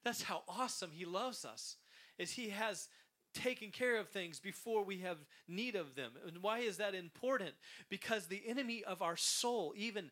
That's 0.02 0.22
how 0.22 0.42
awesome 0.48 0.90
he 0.92 1.04
loves 1.04 1.44
us. 1.44 1.76
Is 2.18 2.32
he 2.32 2.50
has 2.50 2.88
taken 3.34 3.70
care 3.70 3.98
of 3.98 4.08
things 4.08 4.38
before 4.40 4.84
we 4.84 4.98
have 4.98 5.18
need 5.48 5.74
of 5.74 5.94
them. 5.94 6.12
And 6.26 6.42
why 6.42 6.60
is 6.60 6.76
that 6.76 6.94
important? 6.94 7.52
Because 7.88 8.26
the 8.26 8.42
enemy 8.46 8.84
of 8.84 9.02
our 9.02 9.16
soul, 9.16 9.74
even 9.76 10.10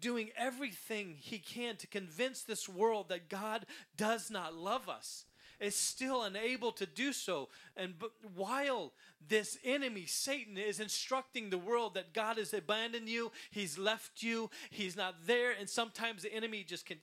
doing 0.00 0.30
everything 0.36 1.16
he 1.18 1.38
can 1.38 1.76
to 1.76 1.86
convince 1.86 2.42
this 2.42 2.68
world 2.68 3.08
that 3.10 3.28
God 3.28 3.66
does 3.96 4.30
not 4.30 4.54
love 4.54 4.88
us, 4.88 5.24
is 5.60 5.74
still 5.74 6.22
unable 6.22 6.72
to 6.72 6.86
do 6.86 7.12
so. 7.12 7.48
And 7.76 7.94
while 8.34 8.92
this 9.26 9.58
enemy, 9.64 10.06
Satan, 10.06 10.56
is 10.58 10.80
instructing 10.80 11.50
the 11.50 11.58
world 11.58 11.94
that 11.94 12.12
God 12.12 12.38
has 12.38 12.52
abandoned 12.52 13.08
you, 13.08 13.32
he's 13.50 13.78
left 13.78 14.22
you, 14.22 14.50
he's 14.70 14.96
not 14.96 15.26
there, 15.26 15.52
and 15.58 15.68
sometimes 15.68 16.22
the 16.22 16.32
enemy 16.32 16.64
just 16.64 16.86
can 16.86 16.98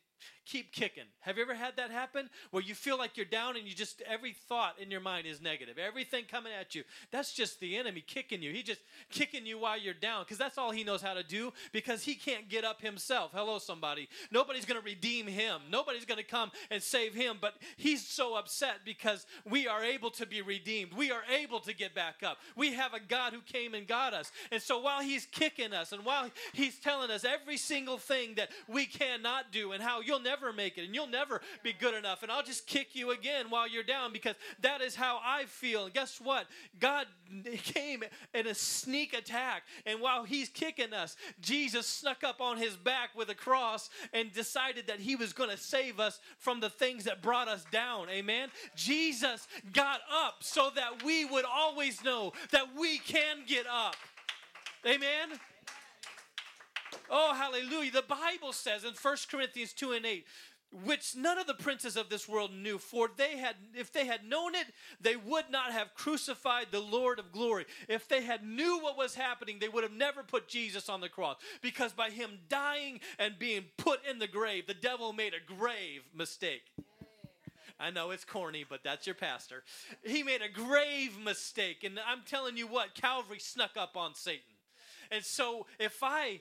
keep 0.46 0.72
kicking. 0.72 1.04
Have 1.22 1.38
you 1.38 1.44
ever 1.44 1.56
had 1.56 1.78
that 1.78 1.92
happen 1.92 2.30
where 2.52 2.64
you 2.64 2.76
feel 2.76 2.98
like 2.98 3.18
you're 3.18 3.26
down 3.26 3.56
and 3.58 3.68
you 3.68 3.74
just 3.74 4.02
every 4.08 4.34
thought 4.48 4.80
in 4.80 4.92
your 4.92 5.02
mind 5.02 5.26
is 5.26 5.42
negative. 5.42 5.78
Everything 5.78 6.26
coming 6.26 6.52
at 6.52 6.76
you. 6.76 6.84
That's 7.12 7.34
just 7.34 7.60
the 7.60 7.78
enemy 7.78 8.04
kicking 8.06 8.42
you. 8.42 8.52
He 8.52 8.64
just 8.64 8.82
kicking 9.10 9.46
you 9.46 9.60
while 9.60 9.78
you're 9.78 9.94
down 9.94 10.26
cuz 10.26 10.38
that's 10.38 10.58
all 10.58 10.72
he 10.72 10.84
knows 10.84 11.02
how 11.02 11.14
to 11.14 11.24
do 11.24 11.54
because 11.72 12.04
he 12.04 12.16
can't 12.16 12.50
get 12.50 12.64
up 12.64 12.82
himself. 12.82 13.32
Hello 13.34 13.60
somebody. 13.60 14.10
Nobody's 14.32 14.66
going 14.66 14.80
to 14.80 14.86
redeem 14.86 15.28
him. 15.28 15.62
Nobody's 15.70 16.06
going 16.06 16.18
to 16.18 16.24
come 16.24 16.52
and 16.70 16.82
save 16.82 17.14
him, 17.14 17.38
but 17.40 17.56
he's 17.78 18.06
so 18.06 18.36
upset 18.36 18.82
because 18.86 19.26
we 19.46 19.68
are 19.68 19.84
able 19.84 20.12
to 20.12 20.26
be 20.26 20.42
redeemed. 20.42 20.94
We 20.94 21.12
are 21.12 21.24
able 21.30 21.60
to 21.62 21.74
get 21.74 21.96
back 21.96 22.24
up. 22.24 22.38
We 22.56 22.74
have 22.74 22.94
a 22.94 23.00
God 23.00 23.34
who 23.34 23.42
came 23.42 23.74
and 23.74 23.88
got 23.88 24.14
us. 24.14 24.32
And 24.52 24.62
so 24.62 24.80
while 24.80 25.02
he's 25.02 25.26
kicking 25.26 25.74
us 25.74 25.92
and 25.92 26.04
while 26.06 26.30
he's 26.54 26.80
telling 26.80 27.12
us 27.12 27.24
every 27.24 27.58
single 27.58 27.98
thing 27.98 28.36
that 28.36 28.50
we 28.68 28.86
cannot 28.86 29.52
do 29.52 29.72
and 29.72 29.82
how 29.82 30.02
you'll 30.02 30.20
never 30.20 30.33
never 30.34 30.52
make 30.52 30.78
it 30.78 30.86
and 30.86 30.96
you'll 30.96 31.08
never 31.08 31.42
be 31.64 31.74
good 31.74 31.94
enough 31.94 32.24
and 32.24 32.32
I'll 32.32 32.44
just 32.44 32.66
kick 32.66 32.96
you 32.96 33.12
again 33.12 33.48
while 33.50 33.68
you're 33.68 33.84
down 33.84 34.12
because 34.12 34.36
that 34.62 34.82
is 34.82 34.96
how 34.96 35.20
I 35.24 35.46
feel. 35.46 35.86
And 35.86 35.94
guess 35.94 36.20
what? 36.20 36.48
God 36.80 37.06
came 37.58 38.04
in 38.34 38.48
a 38.48 38.56
sneak 38.56 39.14
attack 39.14 39.64
and 39.86 40.02
while 40.02 40.24
he's 40.24 40.50
kicking 40.50 40.94
us, 40.94 41.16
Jesus 41.40 41.88
snuck 41.88 42.24
up 42.24 42.42
on 42.42 42.58
his 42.58 42.76
back 42.76 43.10
with 43.16 43.30
a 43.30 43.36
cross 43.36 43.90
and 44.12 44.34
decided 44.34 44.88
that 44.88 45.00
he 45.00 45.16
was 45.16 45.34
going 45.34 45.50
to 45.50 45.58
save 45.58 46.00
us 46.00 46.20
from 46.38 46.60
the 46.60 46.70
things 46.70 47.04
that 47.04 47.22
brought 47.22 47.48
us 47.48 47.66
down. 47.72 48.10
Amen. 48.10 48.50
Jesus 48.76 49.48
got 49.72 50.00
up 50.12 50.38
so 50.42 50.72
that 50.76 51.04
we 51.04 51.26
would 51.26 51.46
always 51.46 52.04
know 52.04 52.34
that 52.52 52.76
we 52.78 52.98
can 52.98 53.38
get 53.48 53.66
up. 53.68 53.96
Amen. 54.86 55.40
Oh, 57.10 57.34
hallelujah. 57.34 57.92
The 57.92 58.04
Bible 58.04 58.54
says 58.54 58.84
in 58.84 58.94
1 58.94 59.18
Corinthians 59.30 59.74
2 59.74 59.92
and 59.94 60.06
8, 60.06 60.26
which 60.84 61.16
none 61.16 61.38
of 61.38 61.46
the 61.46 61.54
princes 61.54 61.96
of 61.96 62.10
this 62.10 62.28
world 62.28 62.52
knew 62.52 62.78
for 62.80 63.10
they 63.16 63.38
had 63.38 63.56
if 63.76 63.92
they 63.92 64.06
had 64.06 64.28
known 64.28 64.56
it 64.56 64.66
they 65.00 65.16
would 65.16 65.46
not 65.52 65.72
have 65.72 65.94
crucified 65.94 66.66
the 66.72 66.80
lord 66.80 67.20
of 67.20 67.32
glory 67.32 67.66
if 67.88 68.08
they 68.08 68.24
had 68.24 68.44
knew 68.44 68.80
what 68.80 68.98
was 68.98 69.14
happening 69.14 69.60
they 69.60 69.70
would 69.70 69.84
have 69.84 69.94
never 69.94 70.24
put 70.24 70.48
jesus 70.48 70.90
on 70.90 71.00
the 71.00 71.08
cross 71.08 71.38
because 71.62 71.94
by 71.94 72.10
him 72.10 72.40
dying 72.50 73.00
and 73.20 73.38
being 73.38 73.66
put 73.78 74.00
in 74.10 74.18
the 74.18 74.28
grave 74.28 74.66
the 74.66 74.74
devil 74.74 75.14
made 75.14 75.34
a 75.34 75.54
grave 75.54 76.02
mistake 76.16 76.64
I 77.80 77.90
know 77.90 78.12
it's 78.12 78.24
corny, 78.24 78.64
but 78.68 78.82
that's 78.84 79.06
your 79.06 79.16
pastor. 79.16 79.64
He 80.06 80.24
made 80.24 80.42
a 80.42 80.48
grave 80.48 81.18
mistake. 81.20 81.84
And 81.84 82.00
I'm 82.08 82.22
telling 82.26 82.56
you 82.56 82.66
what, 82.66 82.94
Calvary 82.94 83.40
snuck 83.40 83.72
up 83.76 83.98
on 83.98 84.16
Satan. 84.16 84.42
And 85.12 85.26
so 85.26 85.66
if 85.80 86.00
I 86.02 86.40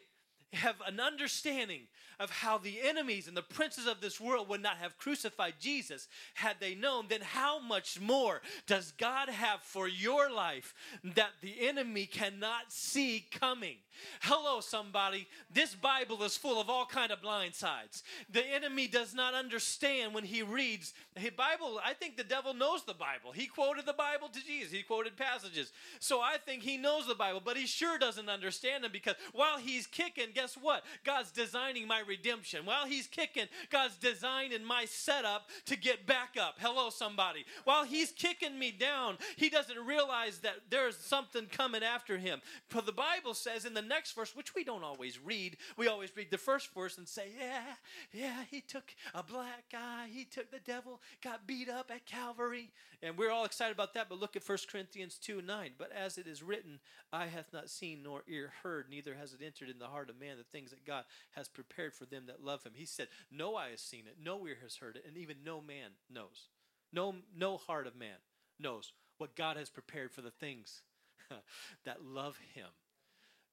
have 0.52 0.76
an 0.86 1.00
understanding 1.00 1.82
of 2.20 2.30
how 2.30 2.58
the 2.58 2.80
enemies 2.82 3.28
and 3.28 3.36
the 3.36 3.42
princes 3.42 3.86
of 3.86 4.00
this 4.00 4.20
world 4.20 4.48
would 4.48 4.62
not 4.62 4.76
have 4.76 4.98
crucified 4.98 5.54
Jesus 5.60 6.08
had 6.34 6.56
they 6.60 6.74
known, 6.74 7.06
then 7.08 7.20
how 7.20 7.58
much 7.58 8.00
more 8.00 8.40
does 8.66 8.92
God 8.98 9.28
have 9.28 9.60
for 9.62 9.88
your 9.88 10.30
life 10.30 10.74
that 11.02 11.32
the 11.40 11.68
enemy 11.68 12.06
cannot 12.06 12.72
see 12.72 13.26
coming? 13.30 13.76
Hello, 14.22 14.60
somebody. 14.60 15.28
This 15.52 15.74
Bible 15.74 16.22
is 16.22 16.36
full 16.36 16.60
of 16.60 16.70
all 16.70 16.86
kind 16.86 17.12
of 17.12 17.22
blind 17.22 17.54
sides. 17.54 18.02
The 18.30 18.44
enemy 18.44 18.86
does 18.86 19.14
not 19.14 19.34
understand 19.34 20.14
when 20.14 20.24
he 20.24 20.42
reads 20.42 20.94
the 21.14 21.30
Bible. 21.30 21.80
I 21.84 21.94
think 21.94 22.16
the 22.16 22.24
devil 22.24 22.54
knows 22.54 22.84
the 22.84 22.94
Bible. 22.94 23.32
He 23.32 23.46
quoted 23.46 23.86
the 23.86 23.92
Bible 23.92 24.28
to 24.28 24.44
Jesus. 24.44 24.72
He 24.72 24.82
quoted 24.82 25.16
passages. 25.16 25.72
So 26.00 26.20
I 26.20 26.36
think 26.44 26.62
he 26.62 26.76
knows 26.76 27.06
the 27.06 27.14
Bible, 27.14 27.42
but 27.44 27.56
he 27.56 27.66
sure 27.66 27.98
doesn't 27.98 28.28
understand 28.28 28.84
them 28.84 28.92
because 28.92 29.16
while 29.32 29.58
he's 29.58 29.86
kicking, 29.86 30.28
guess 30.34 30.54
what? 30.54 30.84
God's 31.04 31.30
designing 31.30 31.86
my 31.86 32.01
redemption. 32.06 32.64
While 32.64 32.86
he's 32.86 33.06
kicking, 33.06 33.46
God's 33.70 33.96
designing 33.96 34.64
my 34.64 34.84
setup 34.84 35.48
to 35.66 35.76
get 35.76 36.06
back 36.06 36.36
up. 36.40 36.56
Hello, 36.60 36.90
somebody. 36.90 37.44
While 37.64 37.84
he's 37.84 38.12
kicking 38.12 38.58
me 38.58 38.70
down, 38.70 39.18
he 39.36 39.48
doesn't 39.48 39.86
realize 39.86 40.38
that 40.38 40.56
there's 40.70 40.96
something 40.96 41.46
coming 41.46 41.82
after 41.82 42.18
him. 42.18 42.40
For 42.68 42.82
the 42.82 42.92
Bible 42.92 43.34
says 43.34 43.64
in 43.64 43.74
the 43.74 43.82
next 43.82 44.12
verse, 44.12 44.34
which 44.34 44.54
we 44.54 44.64
don't 44.64 44.84
always 44.84 45.18
read, 45.22 45.56
we 45.76 45.88
always 45.88 46.16
read 46.16 46.30
the 46.30 46.38
first 46.38 46.72
verse 46.74 46.98
and 46.98 47.08
say, 47.08 47.28
Yeah, 47.38 47.74
yeah, 48.12 48.44
he 48.50 48.60
took 48.60 48.94
a 49.14 49.22
black 49.22 49.64
guy, 49.70 50.08
he 50.10 50.24
took 50.24 50.50
the 50.50 50.60
devil, 50.60 51.00
got 51.22 51.46
beat 51.46 51.68
up 51.68 51.90
at 51.90 52.06
Calvary. 52.06 52.70
And 53.02 53.18
we're 53.18 53.32
all 53.32 53.44
excited 53.44 53.72
about 53.72 53.94
that, 53.94 54.08
but 54.08 54.20
look 54.20 54.36
at 54.36 54.48
1 54.48 54.58
Corinthians 54.70 55.18
2 55.18 55.42
9. 55.42 55.72
But 55.76 55.90
as 55.92 56.18
it 56.18 56.28
is 56.28 56.42
written, 56.42 56.78
eye 57.12 57.26
hath 57.26 57.52
not 57.52 57.68
seen 57.68 58.02
nor 58.04 58.22
ear 58.28 58.52
heard, 58.62 58.86
neither 58.88 59.14
has 59.14 59.32
it 59.32 59.44
entered 59.44 59.68
in 59.68 59.80
the 59.80 59.86
heart 59.86 60.08
of 60.08 60.20
man 60.20 60.36
the 60.38 60.44
things 60.44 60.70
that 60.70 60.86
God 60.86 61.04
has 61.32 61.48
prepared 61.48 61.91
for 61.92 62.04
them 62.06 62.24
that 62.26 62.44
love 62.44 62.64
him. 62.64 62.72
He 62.74 62.86
said, 62.86 63.08
No 63.30 63.56
eye 63.56 63.70
has 63.70 63.80
seen 63.80 64.04
it, 64.06 64.16
no 64.22 64.46
ear 64.46 64.58
has 64.62 64.76
heard 64.76 64.96
it, 64.96 65.04
and 65.06 65.16
even 65.16 65.38
no 65.44 65.60
man 65.60 65.90
knows. 66.10 66.48
No, 66.92 67.16
no 67.36 67.56
heart 67.56 67.86
of 67.86 67.96
man 67.96 68.16
knows 68.58 68.92
what 69.18 69.36
God 69.36 69.56
has 69.56 69.70
prepared 69.70 70.12
for 70.12 70.20
the 70.20 70.30
things 70.30 70.82
that 71.84 72.04
love 72.04 72.38
him. 72.54 72.68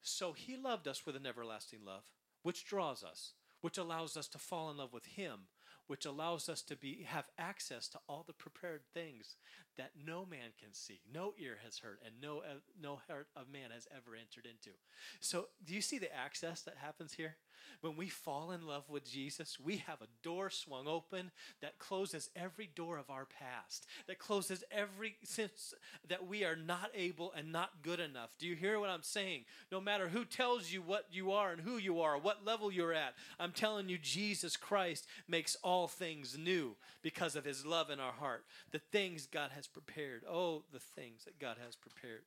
So 0.02 0.34
he 0.34 0.58
loved 0.58 0.88
us 0.88 1.06
with 1.06 1.16
an 1.16 1.26
everlasting 1.26 1.80
love, 1.86 2.04
which 2.44 2.66
draws 2.66 3.04
us, 3.04 3.34
which 3.62 3.78
allows 3.78 4.16
us 4.18 4.28
to 4.30 4.38
fall 4.38 4.70
in 4.72 4.78
love 4.78 4.94
with 4.94 5.06
him, 5.06 5.48
which 5.88 6.06
allows 6.06 6.48
us 6.50 6.62
to 6.64 6.76
be 6.76 7.04
have 7.08 7.28
access 7.38 7.88
to 7.90 8.00
all 8.08 8.24
the 8.26 8.34
prepared 8.34 8.82
things 8.94 9.36
that 9.80 9.92
no 10.06 10.26
man 10.30 10.52
can 10.62 10.74
see, 10.74 11.00
no 11.14 11.34
ear 11.40 11.58
has 11.64 11.78
heard, 11.80 12.00
and 12.06 12.14
no 12.22 12.40
uh, 12.40 12.60
no 12.82 13.00
heart 13.08 13.28
of 13.36 13.50
man 13.52 13.72
has 13.74 13.88
ever 13.96 14.16
entered 14.16 14.46
into. 14.46 14.76
So, 15.22 15.48
do 15.66 15.74
you 15.74 15.82
see 15.82 15.98
the 15.98 16.14
access 16.14 16.62
that 16.64 16.76
happens 16.78 17.14
here? 17.14 17.38
When 17.82 17.96
we 17.96 18.10
fall 18.10 18.52
in 18.52 18.68
love 18.68 18.90
with 18.90 19.10
Jesus, 19.10 19.58
we 19.60 19.78
have 19.88 20.02
a 20.02 20.08
door 20.22 20.50
swung 20.50 20.88
open 20.88 21.32
that 21.62 21.80
closes 21.80 22.30
every 22.36 22.70
door 22.76 22.98
of 22.98 23.10
our 23.10 23.26
past, 23.26 23.86
that 24.08 24.20
closes 24.20 24.64
every 24.70 25.16
sense 25.24 25.74
that 26.10 26.28
we 26.28 26.44
are 26.44 26.58
not 26.58 26.92
able 26.94 27.32
and 27.32 27.52
not 27.52 27.82
good 27.82 28.02
enough. 28.02 28.32
Do 28.38 28.48
you 28.48 28.56
hear 28.56 28.80
what 28.80 28.90
I'm 28.90 29.04
saying? 29.04 29.46
No 29.72 29.80
matter 29.80 30.10
who 30.10 30.26
tells 30.26 30.72
you 30.72 30.82
what 30.82 31.06
you 31.12 31.32
are 31.32 31.52
and 31.52 31.62
who 31.62 31.78
you 31.78 32.02
are, 32.02 32.18
what 32.18 32.46
level 32.46 32.72
you're 32.72 32.94
at, 32.94 33.14
I'm 33.40 33.54
telling 33.54 33.88
you, 33.88 33.98
Jesus 33.98 34.58
Christ 34.58 35.08
makes 35.28 35.56
all 35.64 35.88
things 35.88 36.38
new 36.38 36.76
because 37.02 37.38
of 37.38 37.46
his 37.46 37.66
love 37.66 37.90
in 37.90 38.00
our 38.00 38.12
heart. 38.12 38.44
The 38.72 38.80
things 38.80 39.26
God 39.26 39.52
has 39.56 39.68
prepared. 39.74 40.24
Oh, 40.30 40.64
the 40.72 40.80
things 40.80 41.26
that 41.26 41.40
God 41.40 41.58
has 41.64 41.76
prepared. 41.76 42.24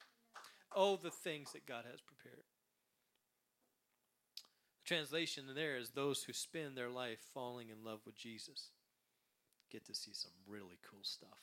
Oh, 0.75 0.97
the 0.97 1.11
things 1.11 1.53
that 1.53 1.67
God 1.67 1.85
has 1.91 2.01
prepared. 2.01 2.45
The 4.83 4.89
Translation 4.89 5.45
there 5.55 5.77
is 5.77 5.91
those 5.91 6.25
who 6.25 6.33
spend 6.33 6.77
their 6.77 6.91
life 6.91 7.21
falling 7.35 7.69
in 7.69 7.85
love 7.85 8.01
with 8.07 8.17
Jesus 8.17 8.71
get 9.71 9.87
to 9.87 9.95
see 9.95 10.13
some 10.13 10.33
really 10.47 10.79
cool 10.89 11.03
stuff. 11.03 11.41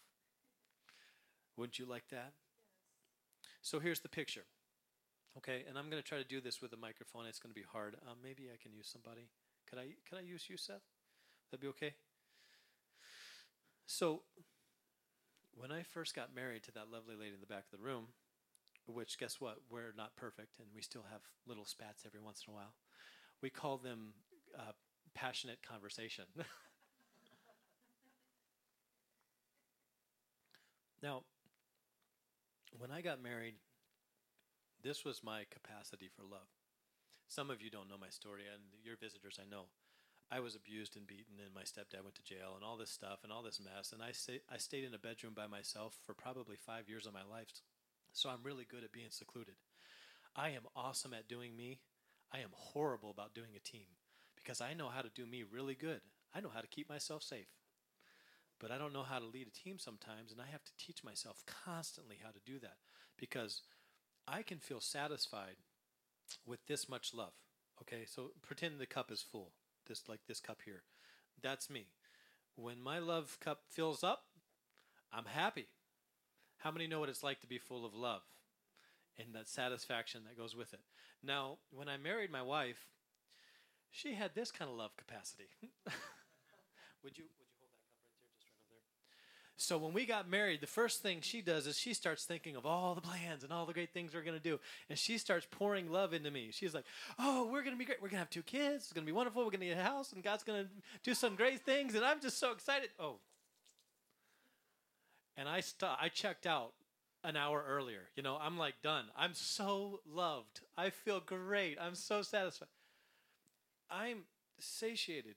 Wouldn't 1.57 1.79
you 1.79 1.85
like 1.85 2.07
that? 2.11 2.33
So 3.61 3.79
here's 3.79 3.99
the 3.99 4.09
picture. 4.09 4.45
Okay, 5.37 5.63
and 5.67 5.77
I'm 5.77 5.89
going 5.89 6.01
to 6.01 6.07
try 6.07 6.17
to 6.17 6.23
do 6.23 6.41
this 6.41 6.61
with 6.61 6.73
a 6.73 6.77
microphone. 6.77 7.25
It's 7.25 7.39
going 7.39 7.53
to 7.53 7.59
be 7.59 7.65
hard. 7.71 7.95
Um, 8.09 8.17
maybe 8.23 8.49
I 8.53 8.57
can 8.61 8.73
use 8.73 8.89
somebody. 8.91 9.29
Could 9.69 9.79
I? 9.79 9.87
Could 10.07 10.17
I 10.17 10.21
use 10.21 10.49
you, 10.49 10.57
Seth? 10.57 10.81
That'd 11.49 11.61
be 11.61 11.67
okay. 11.67 11.93
So, 13.85 14.21
when 15.59 15.71
I 15.73 15.83
first 15.83 16.15
got 16.15 16.33
married 16.33 16.63
to 16.63 16.71
that 16.71 16.89
lovely 16.89 17.15
lady 17.15 17.33
in 17.33 17.41
the 17.41 17.45
back 17.45 17.65
of 17.71 17.77
the 17.77 17.83
room, 17.85 18.05
which 18.87 19.19
guess 19.19 19.41
what? 19.41 19.57
We're 19.69 19.91
not 19.95 20.15
perfect, 20.15 20.57
and 20.59 20.69
we 20.73 20.81
still 20.81 21.03
have 21.11 21.19
little 21.45 21.65
spats 21.65 22.03
every 22.05 22.21
once 22.21 22.45
in 22.47 22.53
a 22.53 22.55
while 22.55 22.73
We 23.41 23.49
call 23.49 23.77
them 23.77 24.13
uh, 24.57 24.71
passionate 25.13 25.59
conversation. 25.61 26.23
now, 31.03 31.23
when 32.77 32.91
I 32.91 33.01
got 33.01 33.21
married, 33.21 33.55
this 34.81 35.03
was 35.03 35.21
my 35.21 35.43
capacity 35.51 36.09
for 36.15 36.23
love. 36.23 36.47
Some 37.27 37.49
of 37.49 37.61
you 37.61 37.69
don't 37.69 37.89
know 37.89 37.97
my 37.99 38.09
story, 38.09 38.43
and 38.51 38.63
your 38.81 38.95
visitors, 38.95 39.37
I 39.41 39.45
know. 39.49 39.65
I 40.31 40.39
was 40.39 40.55
abused 40.55 40.95
and 40.95 41.07
beaten, 41.07 41.41
and 41.43 41.53
my 41.55 41.63
stepdad 41.63 42.03
went 42.03 42.15
to 42.15 42.23
jail, 42.23 42.53
and 42.55 42.63
all 42.63 42.77
this 42.77 42.91
stuff, 42.91 43.19
and 43.23 43.31
all 43.31 43.41
this 43.41 43.59
mess. 43.59 43.91
And 43.91 44.01
I, 44.01 44.11
stay, 44.11 44.41
I 44.51 44.57
stayed 44.57 44.83
in 44.83 44.93
a 44.93 44.99
bedroom 44.99 45.33
by 45.35 45.47
myself 45.47 45.97
for 46.05 46.13
probably 46.13 46.55
five 46.55 46.87
years 46.87 47.07
of 47.07 47.13
my 47.13 47.23
life. 47.23 47.47
So 48.13 48.29
I'm 48.29 48.43
really 48.43 48.65
good 48.69 48.83
at 48.83 48.91
being 48.91 49.09
secluded. 49.09 49.55
I 50.35 50.49
am 50.49 50.63
awesome 50.75 51.13
at 51.13 51.27
doing 51.27 51.55
me. 51.55 51.79
I 52.31 52.39
am 52.39 52.49
horrible 52.53 53.09
about 53.09 53.33
doing 53.33 53.51
a 53.55 53.59
team 53.59 53.87
because 54.35 54.61
I 54.61 54.75
know 54.75 54.89
how 54.89 55.01
to 55.01 55.09
do 55.09 55.25
me 55.25 55.43
really 55.43 55.73
good. 55.73 56.01
I 56.33 56.41
know 56.41 56.51
how 56.53 56.61
to 56.61 56.67
keep 56.67 56.89
myself 56.89 57.23
safe. 57.23 57.47
But 58.59 58.71
I 58.71 58.77
don't 58.77 58.93
know 58.93 59.03
how 59.03 59.19
to 59.19 59.25
lead 59.25 59.47
a 59.47 59.63
team 59.63 59.79
sometimes, 59.79 60.31
and 60.31 60.39
I 60.39 60.51
have 60.51 60.63
to 60.63 60.71
teach 60.77 61.03
myself 61.03 61.43
constantly 61.47 62.17
how 62.21 62.29
to 62.29 62.39
do 62.45 62.59
that 62.59 62.75
because 63.17 63.63
I 64.27 64.43
can 64.43 64.59
feel 64.59 64.81
satisfied 64.81 65.55
with 66.45 66.67
this 66.67 66.87
much 66.87 67.13
love. 67.15 67.33
Okay, 67.81 68.03
so 68.05 68.31
pretend 68.43 68.77
the 68.77 68.85
cup 68.85 69.11
is 69.11 69.23
full 69.23 69.53
this 69.89 70.07
like 70.07 70.21
this 70.27 70.39
cup 70.39 70.59
here. 70.63 70.83
That's 71.41 71.69
me. 71.69 71.87
When 72.55 72.81
my 72.81 72.99
love 72.99 73.37
cup 73.41 73.63
fills 73.69 74.03
up, 74.03 74.23
I'm 75.11 75.25
happy. 75.25 75.67
How 76.59 76.71
many 76.71 76.87
know 76.87 76.99
what 76.99 77.09
it's 77.09 77.23
like 77.23 77.41
to 77.41 77.47
be 77.47 77.57
full 77.57 77.85
of 77.85 77.93
love 77.93 78.21
and 79.17 79.33
that 79.33 79.49
satisfaction 79.49 80.21
that 80.25 80.37
goes 80.37 80.55
with 80.55 80.73
it? 80.73 80.81
Now, 81.23 81.57
when 81.71 81.89
I 81.89 81.97
married 81.97 82.31
my 82.31 82.41
wife, 82.41 82.87
she 83.91 84.13
had 84.13 84.35
this 84.35 84.51
kind 84.51 84.69
of 84.69 84.77
love 84.77 84.95
capacity. 84.95 85.49
would 87.03 87.17
you 87.17 87.25
so 89.61 89.77
when 89.77 89.91
we 89.91 90.05
got 90.05 90.29
married, 90.29 90.61
the 90.61 90.67
first 90.67 91.01
thing 91.01 91.19
she 91.19 91.41
does 91.41 91.67
is 91.67 91.77
she 91.77 91.93
starts 91.93 92.23
thinking 92.23 92.55
of 92.55 92.65
all 92.65 92.95
the 92.95 93.01
plans 93.01 93.43
and 93.43 93.51
all 93.51 93.65
the 93.65 93.73
great 93.73 93.91
things 93.91 94.13
we're 94.13 94.21
going 94.21 94.37
to 94.37 94.41
do. 94.41 94.57
And 94.89 94.97
she 94.97 95.17
starts 95.17 95.45
pouring 95.51 95.91
love 95.91 96.13
into 96.13 96.31
me. 96.31 96.47
She's 96.51 96.73
like, 96.73 96.85
oh, 97.19 97.43
we're 97.51 97.61
going 97.61 97.73
to 97.73 97.77
be 97.77 97.83
great. 97.83 98.01
We're 98.01 98.07
going 98.07 98.19
to 98.19 98.19
have 98.19 98.29
two 98.29 98.41
kids. 98.41 98.85
It's 98.85 98.93
going 98.93 99.05
to 99.05 99.11
be 99.11 99.15
wonderful. 99.15 99.43
We're 99.43 99.51
going 99.51 99.59
to 99.59 99.65
get 99.65 99.77
a 99.77 99.83
house 99.83 100.13
and 100.13 100.23
God's 100.23 100.43
going 100.43 100.63
to 100.63 100.69
do 101.03 101.13
some 101.13 101.35
great 101.35 101.59
things. 101.59 101.93
And 101.93 102.05
I'm 102.05 102.21
just 102.21 102.39
so 102.39 102.53
excited. 102.53 102.87
Oh. 102.97 103.17
And 105.35 105.49
I, 105.49 105.59
st- 105.59 105.91
I 105.99 106.07
checked 106.07 106.47
out 106.47 106.71
an 107.25 107.35
hour 107.35 107.61
earlier. 107.67 108.07
You 108.15 108.23
know, 108.23 108.37
I'm 108.41 108.57
like 108.57 108.75
done. 108.81 109.07
I'm 109.17 109.33
so 109.33 109.99
loved. 110.09 110.61
I 110.77 110.89
feel 110.89 111.19
great. 111.19 111.77
I'm 111.81 111.95
so 111.95 112.21
satisfied. 112.21 112.69
I'm 113.91 114.19
satiated 114.57 115.35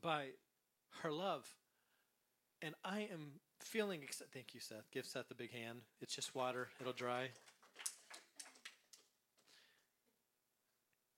by 0.00 0.26
her 1.02 1.10
love 1.10 1.56
and 2.62 2.74
I 2.84 3.08
am 3.12 3.40
feeling. 3.60 4.00
Ex- 4.02 4.22
Thank 4.32 4.54
you, 4.54 4.60
Seth. 4.60 4.90
Give 4.92 5.04
Seth 5.06 5.30
a 5.30 5.34
big 5.34 5.52
hand. 5.52 5.80
It's 6.00 6.14
just 6.14 6.34
water, 6.34 6.68
it'll 6.80 6.92
dry. 6.92 7.28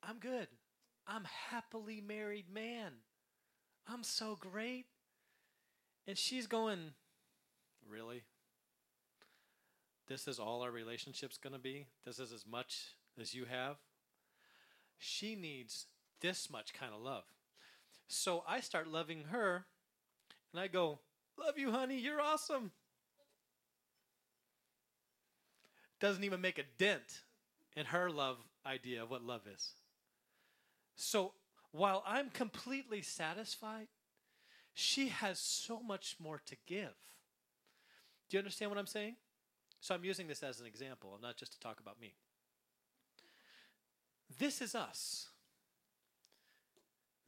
I'm 0.02 0.18
good. 0.18 0.48
I'm 1.06 1.24
happily 1.50 2.00
married 2.00 2.46
man. 2.52 2.92
I'm 3.86 4.02
so 4.02 4.36
great. 4.38 4.86
And 6.06 6.18
she's 6.18 6.46
going, 6.46 6.92
Really? 7.88 8.22
This 10.08 10.28
is 10.28 10.38
all 10.38 10.62
our 10.62 10.70
relationship's 10.70 11.38
going 11.38 11.52
to 11.52 11.58
be? 11.58 11.86
This 12.04 12.18
is 12.18 12.32
as 12.32 12.44
much 12.46 12.96
as 13.20 13.34
you 13.34 13.44
have? 13.44 13.76
She 14.98 15.34
needs 15.34 15.86
this 16.20 16.50
much 16.50 16.74
kind 16.74 16.92
of 16.94 17.00
love. 17.00 17.24
So 18.08 18.44
I 18.46 18.60
start 18.60 18.88
loving 18.88 19.24
her, 19.30 19.64
and 20.52 20.60
I 20.60 20.66
go, 20.68 20.98
Love 21.38 21.58
you, 21.58 21.70
honey. 21.70 21.98
You're 21.98 22.20
awesome. 22.20 22.70
Doesn't 26.00 26.24
even 26.24 26.40
make 26.40 26.58
a 26.58 26.64
dent 26.78 27.22
in 27.76 27.86
her 27.86 28.10
love 28.10 28.38
idea 28.66 29.02
of 29.02 29.10
what 29.10 29.22
love 29.22 29.42
is. 29.52 29.72
So 30.96 31.32
while 31.70 32.02
I'm 32.06 32.30
completely 32.30 33.02
satisfied, 33.02 33.88
she 34.74 35.08
has 35.08 35.38
so 35.38 35.80
much 35.80 36.16
more 36.18 36.40
to 36.46 36.56
give. 36.66 36.94
Do 38.28 38.36
you 38.36 38.38
understand 38.38 38.70
what 38.70 38.78
I'm 38.78 38.86
saying? 38.86 39.16
So 39.80 39.94
I'm 39.94 40.04
using 40.04 40.26
this 40.26 40.42
as 40.42 40.60
an 40.60 40.66
example, 40.66 41.18
not 41.20 41.36
just 41.36 41.52
to 41.52 41.60
talk 41.60 41.80
about 41.80 42.00
me. 42.00 42.14
This 44.38 44.62
is 44.62 44.74
us. 44.74 45.28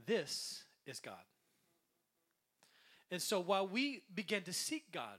This 0.07 0.65
is 0.87 1.01
God. 1.01 1.25
And 3.11 3.21
so 3.21 3.41
while 3.41 3.67
we 3.67 4.03
begin 4.15 4.43
to 4.43 4.53
seek 4.53 4.91
God 4.91 5.19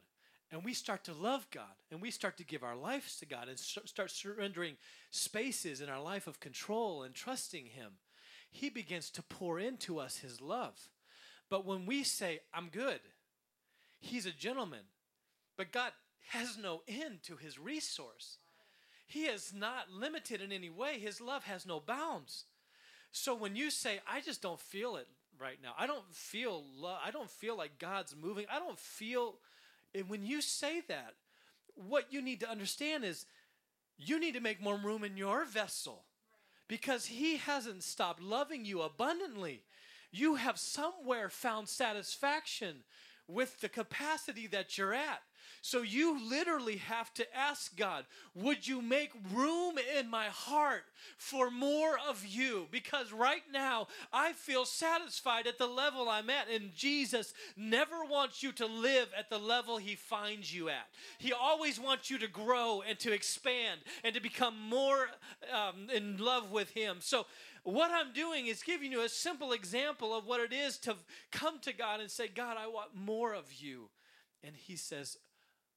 and 0.52 0.64
we 0.64 0.74
start 0.74 1.04
to 1.06 1.14
love 1.14 1.48
God 1.52 1.64
and 1.92 2.02
we 2.02 2.12
start 2.12 2.38
to 2.38 2.46
give 2.46 2.64
our 2.64 2.76
lives 2.76 3.18
to 3.20 3.26
God 3.26 3.48
and 3.48 3.60
start 3.60 4.12
surrendering 4.12 4.76
spaces 5.12 5.82
in 5.82 5.90
our 5.90 6.02
life 6.02 6.28
of 6.28 6.40
control 6.40 7.04
and 7.04 7.14
trusting 7.14 7.68
Him, 7.68 7.94
He 8.52 8.70
begins 8.70 9.10
to 9.12 9.24
pour 9.24 9.60
into 9.60 10.00
us 10.00 10.18
His 10.18 10.42
love. 10.42 10.90
But 11.50 11.66
when 11.66 11.86
we 11.86 12.04
say, 12.04 12.42
I'm 12.54 12.70
good, 12.70 13.00
He's 14.00 14.26
a 14.26 14.32
gentleman, 14.32 14.86
but 15.58 15.72
God 15.72 15.92
has 16.30 16.58
no 16.58 16.82
end 16.88 17.20
to 17.24 17.38
His 17.38 17.60
resource. 17.60 18.38
He 19.08 19.26
is 19.26 19.54
not 19.54 19.92
limited 19.92 20.42
in 20.42 20.52
any 20.52 20.70
way. 20.70 21.00
His 21.00 21.22
love 21.22 21.44
has 21.44 21.66
no 21.66 21.80
bounds. 21.80 22.46
So 23.18 23.34
when 23.34 23.56
you 23.56 23.72
say, 23.72 24.00
I 24.08 24.22
just 24.22 24.42
don't 24.42 24.60
feel 24.60 24.98
it, 24.98 25.08
right 25.40 25.58
now. 25.62 25.74
I 25.78 25.88
don't 25.88 26.06
feel 26.14 26.64
love. 26.78 27.00
I 27.06 27.12
don't 27.12 27.30
feel 27.30 27.58
like 27.58 27.80
God's 27.80 28.16
moving. 28.16 28.46
I 28.52 28.60
don't 28.60 28.80
feel. 28.80 29.36
And 29.94 30.10
when 30.10 30.26
you 30.26 30.42
say 30.42 30.82
that, 30.88 31.14
what 31.76 32.12
you 32.12 32.22
need 32.22 32.40
to 32.42 32.50
understand 32.50 33.04
is 33.04 33.26
you 33.98 34.20
need 34.20 34.34
to 34.34 34.42
make 34.42 34.62
more 34.62 34.78
room 34.78 35.04
in 35.04 35.18
your 35.18 35.46
vessel 35.46 36.04
because 36.68 37.06
He 37.06 37.38
hasn't 37.38 37.84
stopped 37.84 38.22
loving 38.22 38.66
you 38.66 38.82
abundantly. 38.82 39.64
You 40.12 40.36
have 40.36 40.58
somewhere 40.58 41.30
found 41.30 41.68
satisfaction 41.68 42.84
with 43.28 43.60
the 43.62 43.70
capacity 43.70 44.48
that 44.48 44.78
you're 44.78 44.94
at. 44.94 45.22
So 45.66 45.82
you 45.82 46.24
literally 46.30 46.78
have 46.78 47.12
to 47.16 47.26
ask 47.36 47.76
God, 47.76 48.06
would 48.36 48.68
you 48.68 48.84
make 48.84 49.10
room 49.34 49.80
in 49.98 50.08
my 50.08 50.28
heart 50.28 50.84
for 51.18 51.50
more 51.50 51.98
of 52.08 52.24
you? 52.24 52.68
Because 52.70 53.12
right 53.12 53.42
now 53.52 53.88
I 54.14 54.34
feel 54.34 54.66
satisfied 54.66 55.48
at 55.48 55.58
the 55.58 55.66
level 55.66 56.08
I'm 56.08 56.30
at, 56.30 56.52
and 56.54 56.76
Jesus 56.76 57.34
never 57.58 58.06
wants 58.06 58.44
you 58.44 58.52
to 58.52 58.68
live 58.68 59.08
at 59.18 59.32
the 59.32 59.40
level 59.40 59.78
He 59.78 59.96
finds 59.96 60.54
you 60.54 60.70
at. 60.70 60.86
He 61.18 61.34
always 61.34 61.80
wants 61.80 62.12
you 62.12 62.20
to 62.20 62.28
grow 62.28 62.84
and 62.88 63.00
to 63.00 63.12
expand 63.12 63.82
and 64.04 64.14
to 64.14 64.22
become 64.22 64.54
more 64.70 65.08
um, 65.52 65.88
in 65.92 66.18
love 66.18 66.52
with 66.52 66.70
Him. 66.70 66.98
So 67.00 67.26
what 67.64 67.90
I'm 67.92 68.14
doing 68.14 68.46
is 68.46 68.62
giving 68.62 68.92
you 68.92 69.02
a 69.02 69.10
simple 69.10 69.52
example 69.52 70.16
of 70.16 70.28
what 70.28 70.42
it 70.42 70.54
is 70.54 70.78
to 70.82 70.96
come 71.32 71.58
to 71.62 71.74
God 71.74 72.02
and 72.02 72.12
say, 72.12 72.28
God, 72.28 72.56
I 72.56 72.68
want 72.68 72.96
more 72.96 73.34
of 73.34 73.52
you. 73.52 73.90
And 74.44 74.56
He 74.56 74.76
says, 74.76 75.18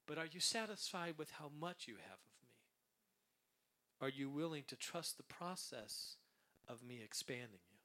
but 0.08 0.16
are 0.16 0.26
you 0.26 0.40
satisfied 0.40 1.14
with 1.18 1.32
how 1.32 1.50
much 1.60 1.86
you 1.86 1.94
have 1.96 2.18
of 2.18 2.32
me? 2.42 2.48
Are 4.00 4.08
you 4.08 4.30
willing 4.30 4.64
to 4.68 4.76
trust 4.76 5.18
the 5.18 5.22
process 5.22 6.16
of 6.66 6.82
me 6.82 7.00
expanding 7.04 7.60
you? 7.70 7.78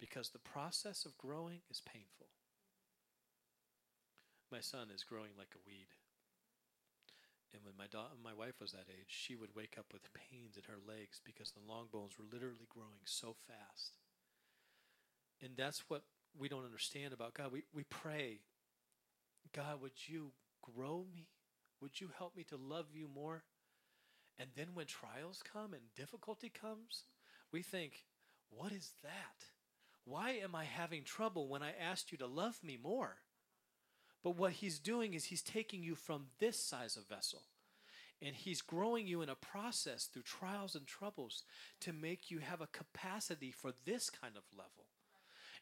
Because 0.00 0.30
the 0.30 0.40
process 0.40 1.04
of 1.04 1.16
growing 1.16 1.60
is 1.70 1.80
painful. 1.80 2.26
My 4.50 4.60
son 4.60 4.88
is 4.92 5.04
growing 5.04 5.30
like 5.38 5.54
a 5.54 5.62
weed. 5.64 5.86
And 7.52 7.62
when 7.64 7.74
my 7.78 7.86
da- 7.86 8.16
my 8.22 8.34
wife 8.34 8.60
was 8.60 8.72
that 8.72 8.90
age, 8.90 9.06
she 9.08 9.36
would 9.36 9.54
wake 9.54 9.76
up 9.78 9.92
with 9.92 10.12
pains 10.12 10.56
in 10.56 10.64
her 10.64 10.78
legs 10.88 11.20
because 11.24 11.52
the 11.52 11.72
long 11.72 11.86
bones 11.92 12.18
were 12.18 12.24
literally 12.32 12.66
growing 12.68 13.02
so 13.04 13.36
fast. 13.46 13.92
And 15.40 15.56
that's 15.56 15.84
what 15.88 16.02
we 16.36 16.48
don't 16.48 16.64
understand 16.64 17.12
about 17.12 17.34
God. 17.34 17.52
We 17.52 17.62
we 17.72 17.84
pray, 17.84 18.40
God, 19.52 19.80
would 19.80 20.08
you 20.08 20.32
grow 20.62 21.06
me? 21.12 21.28
Would 21.80 22.00
you 22.00 22.10
help 22.16 22.36
me 22.36 22.44
to 22.44 22.56
love 22.56 22.86
you 22.92 23.08
more? 23.08 23.44
And 24.38 24.50
then 24.56 24.68
when 24.74 24.86
trials 24.86 25.42
come 25.42 25.72
and 25.74 25.94
difficulty 25.96 26.48
comes, 26.48 27.04
we 27.52 27.62
think, 27.62 28.04
what 28.50 28.72
is 28.72 28.92
that? 29.02 29.46
Why 30.04 30.30
am 30.32 30.54
I 30.54 30.64
having 30.64 31.04
trouble 31.04 31.48
when 31.48 31.62
I 31.62 31.72
asked 31.78 32.10
you 32.10 32.18
to 32.18 32.26
love 32.26 32.58
me 32.62 32.78
more? 32.82 33.16
But 34.22 34.36
what 34.36 34.52
he's 34.52 34.78
doing 34.78 35.14
is 35.14 35.26
he's 35.26 35.42
taking 35.42 35.82
you 35.82 35.94
from 35.94 36.26
this 36.38 36.58
size 36.58 36.96
of 36.96 37.08
vessel 37.08 37.42
and 38.22 38.36
he's 38.36 38.60
growing 38.60 39.06
you 39.06 39.22
in 39.22 39.28
a 39.28 39.34
process 39.34 40.04
through 40.04 40.22
trials 40.22 40.74
and 40.74 40.86
troubles 40.86 41.42
to 41.80 41.92
make 41.92 42.30
you 42.30 42.38
have 42.38 42.60
a 42.60 42.66
capacity 42.66 43.50
for 43.50 43.72
this 43.86 44.10
kind 44.10 44.36
of 44.36 44.42
level. 44.52 44.86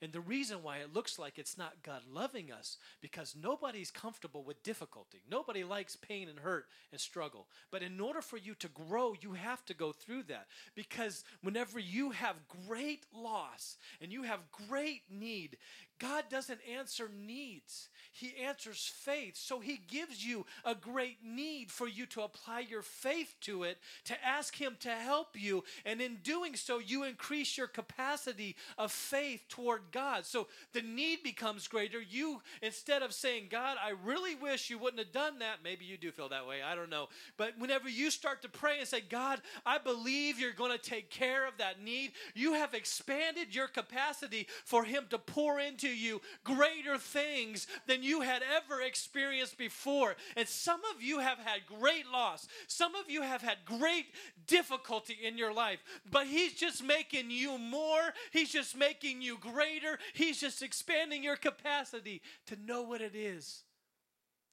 And 0.01 0.13
the 0.13 0.21
reason 0.21 0.63
why 0.63 0.79
it 0.79 0.95
looks 0.95 1.19
like 1.19 1.39
it's 1.39 1.59
not 1.59 1.83
God 1.83 2.03
loving 2.09 2.53
us, 2.53 2.79
because 3.01 3.35
nobody's 3.41 3.91
comfortable 3.91 4.45
with 4.45 4.63
difficulty. 4.63 5.23
Nobody 5.29 5.65
likes 5.65 5.97
pain 5.97 6.29
and 6.29 6.39
hurt 6.39 6.67
and 6.93 7.01
struggle. 7.01 7.49
But 7.73 7.83
in 7.83 8.01
order 8.01 8.21
for 8.21 8.37
you 8.37 8.55
to 8.57 8.69
grow, 8.69 9.15
you 9.21 9.33
have 9.33 9.65
to 9.67 9.75
go 9.75 9.91
through 9.91 10.25
that. 10.25 10.47
Because 10.77 11.25
whenever 11.43 11.81
you 11.81 12.11
have 12.11 12.37
great 12.69 13.07
loss 13.13 13.77
and 14.01 14.13
you 14.13 14.23
have 14.23 14.41
great 14.69 15.03
need, 15.11 15.57
God 15.99 16.25
doesn't 16.31 16.61
answer 16.77 17.11
needs, 17.27 17.89
He 18.13 18.33
answers 18.45 18.91
faith. 18.95 19.37
So 19.37 19.61
He 19.61 19.81
gives 19.89 20.25
you 20.25 20.47
a 20.65 20.75
great 20.75 21.19
need 21.25 21.71
for 21.71 21.89
you 21.89 22.07
to 22.07 22.23
apply 22.23 22.61
your 22.61 22.83
faith 22.83 23.35
to 23.43 23.65
it, 23.65 23.79
to 24.05 24.15
ask 24.25 24.55
Him 24.55 24.77
to 24.81 24.91
help 24.91 25.29
you. 25.35 25.65
And 25.85 26.01
in 26.01 26.19
doing 26.23 26.55
so, 26.55 26.79
you 26.79 27.05
increase 27.05 27.57
your 27.57 27.67
capacity 27.67 28.57
of 28.77 28.93
faith 28.93 29.45
toward 29.49 29.83
God. 29.93 30.25
So 30.25 30.47
the 30.73 30.83
need 30.83 31.23
becomes 31.23 31.69
greater. 31.69 32.01
You, 32.01 32.43
instead 32.63 33.03
of 33.03 33.13
saying, 33.13 33.47
God, 33.51 33.77
I 33.83 33.93
really 34.05 34.35
wish 34.35 34.71
you 34.71 34.79
wouldn't 34.79 35.01
have 35.01 35.13
done 35.13 35.41
that, 35.41 35.59
maybe 35.65 35.85
you 35.85 35.97
do 35.97 36.11
feel 36.11 36.29
that 36.29 36.47
way, 36.47 36.63
I 36.63 36.75
don't 36.75 36.91
know. 36.91 37.09
But 37.37 37.59
whenever 37.59 37.89
you 37.89 38.11
start 38.11 38.43
to 38.43 38.49
pray 38.49 38.79
and 38.79 38.89
say, 38.89 39.01
God, 39.01 39.41
I 39.67 39.79
believe 39.79 40.39
you're 40.39 40.53
going 40.53 40.73
to 40.73 40.79
take 40.79 41.11
care 41.11 41.47
of 41.47 41.59
that 41.59 41.83
need, 41.83 42.13
you 42.35 42.55
have 42.55 42.75
expanded 42.75 43.55
your 43.55 43.69
capacity 43.69 44.47
for 44.65 44.85
Him 44.85 45.05
to 45.11 45.19
pour 45.19 45.59
into 45.59 45.88
you 45.91 46.21
greater 46.45 46.99
things 46.99 47.67
than 47.87 48.03
you 48.03 48.21
had 48.21 48.43
ever 48.57 48.81
experienced 48.83 49.59
before. 49.59 50.17
And 50.37 50.49
some 50.49 50.81
of 50.95 51.03
you 51.03 51.21
have 51.21 51.39
had 51.39 51.67
great 51.67 52.07
loss, 52.13 52.47
some 52.67 52.95
of 52.95 53.11
you 53.11 53.23
have 53.23 53.43
had 53.43 53.59
great 53.65 54.07
difficulty 54.47 55.19
in 55.23 55.39
your 55.39 55.53
life, 55.53 55.81
but 56.11 56.27
He's 56.27 56.55
just 56.55 56.83
making 56.83 57.31
you 57.31 57.59
more, 57.59 58.13
He's 58.33 58.53
just 58.53 58.77
making 58.77 59.23
you 59.23 59.39
greater, 59.39 59.99
He's 60.15 60.41
just 60.41 60.63
expanding 60.63 61.23
your 61.23 61.37
capacity 61.37 62.23
to 62.47 62.57
know 62.57 62.83
what 62.83 63.01
it 63.01 63.15
is 63.15 63.63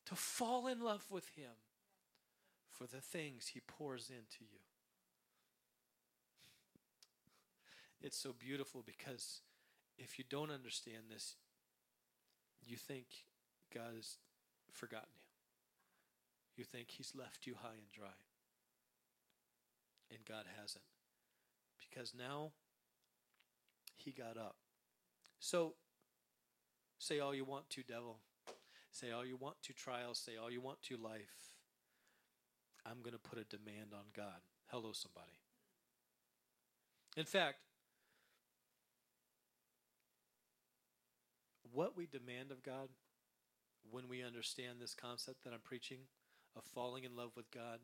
to 0.06 0.16
fall 0.16 0.68
in 0.68 0.82
love 0.82 1.06
with 1.10 1.30
Him 1.36 1.52
for 2.72 2.86
the 2.88 3.02
things 3.02 3.48
He 3.48 3.60
pours 3.60 4.10
into 4.10 4.42
you. 4.42 4.60
It's 8.02 8.18
so 8.18 8.34
beautiful 8.38 8.84
because 8.86 9.42
if 9.98 10.18
you 10.18 10.26
don't 10.30 10.52
understand 10.52 11.04
this, 11.10 11.36
you 12.66 12.78
think 12.78 13.06
God 13.74 13.96
has 13.96 14.18
forgotten 14.72 15.10
you. 15.16 15.22
You 16.58 16.64
think 16.64 16.90
He's 16.92 17.14
left 17.16 17.46
you 17.46 17.56
high 17.62 17.76
and 17.78 17.92
dry. 17.94 18.16
And 20.12 20.20
God 20.28 20.46
hasn't. 20.60 20.84
Because 21.78 22.14
now 22.18 22.52
He 23.96 24.12
got 24.12 24.38
up. 24.38 24.56
So, 25.40 25.74
say 26.98 27.20
all 27.20 27.36
you 27.36 27.46
want 27.46 27.70
to, 27.72 27.84
devil. 27.84 28.20
Say 28.92 29.12
all 29.12 29.26
you 29.26 29.36
want 29.36 29.62
to, 29.64 29.74
trials. 29.74 30.20
Say 30.20 30.34
all 30.42 30.50
you 30.50 30.62
want 30.62 30.82
to, 30.84 30.98
life. 30.98 31.56
I'm 32.86 33.00
going 33.02 33.14
to 33.14 33.20
put 33.20 33.40
a 33.40 33.44
demand 33.44 33.94
on 33.94 34.06
God. 34.16 34.40
Hello, 34.68 34.92
somebody. 34.94 35.40
In 37.18 37.26
fact, 37.26 37.58
what 41.76 41.98
we 41.98 42.06
demand 42.06 42.52
of 42.52 42.64
God 42.64 42.88
when 43.92 44.08
we 44.08 44.24
understand 44.24 44.80
this 44.80 44.96
concept 44.96 45.44
that 45.44 45.54
I'm 45.54 45.60
preaching 45.64 46.00
of 46.56 46.64
falling 46.64 47.04
in 47.04 47.16
love 47.16 47.32
with 47.36 47.52
God 47.52 47.80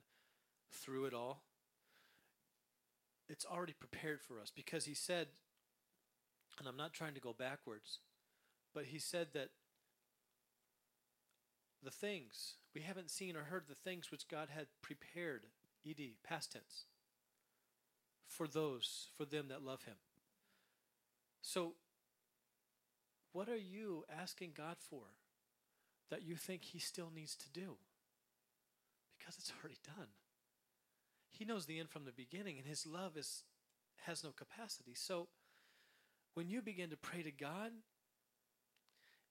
through 0.72 1.06
it 1.06 1.14
all, 1.14 1.44
it's 3.28 3.46
already 3.46 3.74
prepared 3.74 4.22
for 4.22 4.40
us 4.40 4.52
because 4.56 4.86
He 4.86 4.94
said, 4.94 5.28
and 6.58 6.68
I'm 6.68 6.78
not 6.78 6.94
trying 6.94 7.14
to 7.16 7.20
go 7.20 7.36
backwards, 7.38 8.00
but 8.74 8.86
He 8.86 8.98
said 8.98 9.28
that 9.34 9.50
the 11.84 11.92
things 11.92 12.56
we 12.74 12.82
haven't 12.82 13.10
seen 13.12 13.36
or 13.36 13.44
heard 13.44 13.66
the 13.68 13.76
things 13.76 14.10
which 14.10 14.30
God 14.30 14.50
had 14.56 14.68
prepared, 14.82 15.48
ed 15.86 16.00
past 16.24 16.54
tense, 16.54 16.86
for 18.26 18.48
those 18.48 19.10
for 19.18 19.26
them 19.26 19.50
that 19.50 19.64
love 19.64 19.84
Him. 19.84 19.96
So 21.42 21.74
what 23.34 23.50
are 23.50 23.58
you 23.58 24.04
asking 24.22 24.52
God 24.56 24.76
for 24.80 25.04
that 26.10 26.24
you 26.24 26.36
think 26.36 26.64
He 26.64 26.80
still 26.80 27.12
needs 27.14 27.36
to 27.36 27.50
do? 27.50 27.78
Because 29.18 29.38
it's 29.38 29.54
already 29.60 29.80
done. 29.86 30.08
He 31.30 31.46
knows 31.46 31.66
the 31.66 31.80
end 31.80 31.90
from 31.90 32.06
the 32.06 32.12
beginning, 32.12 32.58
and 32.58 32.68
His 32.68 32.86
love 32.86 33.16
is, 33.16 33.44
has 34.06 34.24
no 34.24 34.32
capacity. 34.32 34.94
So 34.96 35.28
when 36.34 36.50
you 36.50 36.62
begin 36.62 36.90
to 36.90 36.98
pray 36.98 37.24
to 37.24 37.32
God, 37.32 37.72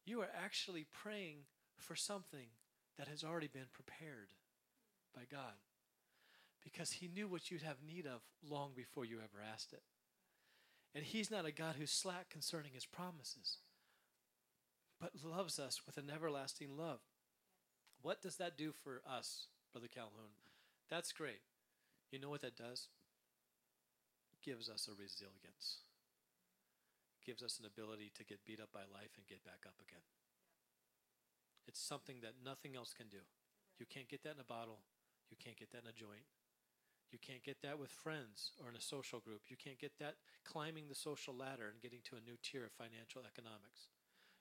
you 0.07 0.21
are 0.21 0.31
actually 0.43 0.87
praying 0.93 1.45
for 1.77 1.95
something 1.95 2.49
that 2.99 3.09
has 3.09 3.23
already 3.23 3.49
been 3.49 3.69
prepared 3.73 4.33
by 5.15 5.23
God 5.31 5.55
because 6.63 6.93
He 6.93 7.09
knew 7.09 7.29
what 7.29 7.51
you'd 7.51 7.63
have 7.63 7.77
need 7.87 8.07
of 8.07 8.23
long 8.49 8.73
before 8.75 9.05
you 9.05 9.19
ever 9.19 9.45
asked 9.53 9.73
it. 9.73 9.83
And 10.95 11.05
He's 11.05 11.31
not 11.31 11.47
a 11.47 11.53
God 11.53 11.77
who's 11.79 11.91
slack 11.91 12.31
concerning 12.31 12.73
His 12.73 12.87
promises 12.87 13.59
but 15.01 15.13
loves 15.25 15.59
us 15.59 15.81
with 15.87 15.97
an 15.97 16.11
everlasting 16.15 16.77
love. 16.77 17.01
What 18.03 18.21
does 18.21 18.37
that 18.37 18.57
do 18.57 18.73
for 18.73 19.01
us, 19.09 19.49
Brother 19.73 19.89
Calhoun? 19.89 20.37
That's 20.91 21.13
great. 21.13 21.41
You 22.13 22.19
know 22.19 22.29
what 22.29 22.43
that 22.43 22.57
does? 22.57 22.89
Gives 24.45 24.69
us 24.69 24.89
a 24.89 24.93
resilience. 24.93 25.85
Gives 27.25 27.43
us 27.43 27.59
an 27.59 27.67
ability 27.67 28.13
to 28.17 28.25
get 28.25 28.45
beat 28.45 28.61
up 28.61 28.73
by 28.73 28.85
life 28.93 29.17
and 29.17 29.27
get 29.27 29.45
back 29.45 29.65
up 29.67 29.77
again. 29.81 30.05
It's 31.67 31.81
something 31.81 32.17
that 32.23 32.41
nothing 32.45 32.77
else 32.77 32.93
can 32.93 33.09
do. 33.09 33.25
You 33.79 33.87
can't 33.87 34.09
get 34.09 34.23
that 34.25 34.35
in 34.35 34.41
a 34.41 34.49
bottle. 34.49 34.81
You 35.31 35.37
can't 35.39 35.57
get 35.57 35.71
that 35.73 35.85
in 35.85 35.93
a 35.93 35.97
joint. 35.97 36.29
You 37.13 37.19
can't 37.19 37.45
get 37.45 37.63
that 37.63 37.79
with 37.79 37.91
friends 37.91 38.53
or 38.61 38.71
in 38.71 38.77
a 38.77 38.81
social 38.81 39.21
group. 39.21 39.49
You 39.49 39.57
can't 39.57 39.79
get 39.79 39.99
that 40.01 40.17
climbing 40.45 40.89
the 40.89 40.95
social 40.95 41.35
ladder 41.37 41.69
and 41.71 41.81
getting 41.81 42.01
to 42.11 42.17
a 42.17 42.25
new 42.25 42.37
tier 42.43 42.65
of 42.65 42.73
financial 42.73 43.23
economics 43.23 43.93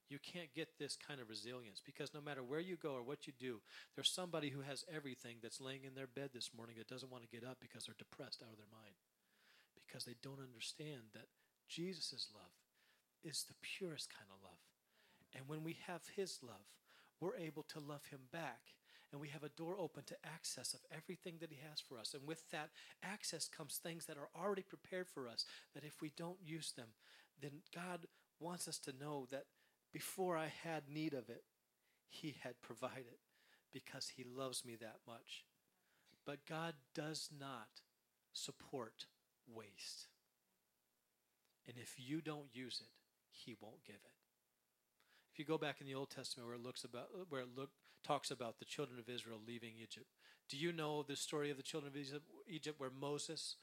you 0.10 0.18
can't 0.18 0.54
get 0.54 0.78
this 0.78 0.98
kind 0.98 1.22
of 1.22 1.30
resilience 1.30 1.82
because 1.86 2.14
no 2.14 2.22
matter 2.22 2.44
where 2.44 2.60
you 2.60 2.76
go 2.76 2.94
or 2.94 3.04
what 3.04 3.28
you 3.28 3.34
do, 3.40 3.62
there's 3.96 4.10
somebody 4.10 4.50
who 4.50 4.62
has 4.62 4.84
everything 4.94 5.38
that's 5.42 5.62
laying 5.62 5.86
in 5.86 5.94
their 5.94 6.08
bed 6.08 6.32
this 6.34 6.50
morning 6.56 6.76
that 6.78 6.90
doesn't 6.90 7.12
want 7.12 7.24
to 7.24 7.30
get 7.30 7.48
up 7.48 7.58
because 7.62 7.86
they're 7.86 7.96
depressed 7.98 8.42
out 8.42 8.52
of 8.52 8.58
their 8.58 8.74
mind. 8.74 8.98
Because 9.78 10.06
they 10.06 10.16
don't 10.22 10.42
understand 10.42 11.14
that 11.14 11.30
Jesus' 11.68 12.28
love 12.34 12.58
is 13.24 13.46
the 13.48 13.56
purest 13.62 14.10
kind 14.10 14.30
of 14.34 14.42
love. 14.44 14.60
And 15.36 15.48
when 15.48 15.64
we 15.64 15.78
have 15.86 16.02
his 16.16 16.40
love, 16.42 16.66
we're 17.20 17.38
able 17.38 17.64
to 17.70 17.80
love 17.80 18.06
him 18.10 18.22
back. 18.32 18.74
And 19.12 19.20
we 19.20 19.30
have 19.30 19.44
a 19.44 19.50
door 19.50 19.76
open 19.80 20.04
to 20.06 20.16
access 20.24 20.74
of 20.74 20.82
everything 20.96 21.36
that 21.40 21.52
he 21.52 21.58
has 21.70 21.80
for 21.80 21.98
us. 21.98 22.14
And 22.14 22.28
with 22.28 22.50
that 22.52 22.70
access 23.04 23.48
comes 23.48 23.78
things 23.78 24.06
that 24.06 24.18
are 24.18 24.30
already 24.40 24.62
prepared 24.62 25.08
for 25.08 25.28
us, 25.28 25.46
that 25.74 25.84
if 25.84 26.02
we 26.02 26.12
don't 26.16 26.38
use 26.44 26.74
them, 26.74 26.90
then 27.42 27.62
God 27.74 28.06
wants 28.40 28.68
us 28.68 28.78
to 28.80 28.94
know 29.00 29.28
that 29.32 29.46
before 29.92 30.38
I 30.38 30.52
had 30.64 30.90
need 30.90 31.14
of 31.14 31.30
it, 31.30 31.44
He 32.08 32.36
had 32.42 32.62
provided 32.62 33.20
because 33.72 34.10
He 34.10 34.24
loves 34.24 34.66
me 34.66 34.76
that 34.76 35.00
much. 35.08 35.46
But 36.26 36.46
God 36.48 36.76
does 36.94 37.30
not 37.38 37.82
support 38.34 39.06
waste. 39.48 40.08
And 41.68 41.78
if 41.78 41.96
you 41.98 42.22
don't 42.22 42.54
use 42.54 42.82
it, 42.82 42.92
He 43.32 43.56
won't 43.60 43.84
give 43.84 43.96
it. 43.96 44.14
If 45.32 45.40
you 45.40 45.46
go 45.46 45.58
back 45.58 45.82
in 45.82 45.88
the 45.88 45.96
Old 45.96 46.10
Testament 46.10 46.48
where 46.48 46.56
it 46.56 46.64
looks 46.64 46.84
about 46.84 47.08
where 47.30 47.42
it 47.42 47.56
look, 47.56 47.70
talks 48.04 48.32
about 48.32 48.60
the 48.60 48.66
children 48.66 49.00
of 49.00 49.10
Israel 49.10 49.40
leaving 49.46 49.74
Egypt, 49.82 50.08
do 50.48 50.58
you 50.58 50.72
know 50.72 51.04
the 51.04 51.16
story 51.16 51.52
of 51.52 51.58
the 51.58 51.64
children 51.64 51.92
of 51.94 52.24
Egypt, 52.48 52.80
where 52.80 52.90
Moses 52.90 53.56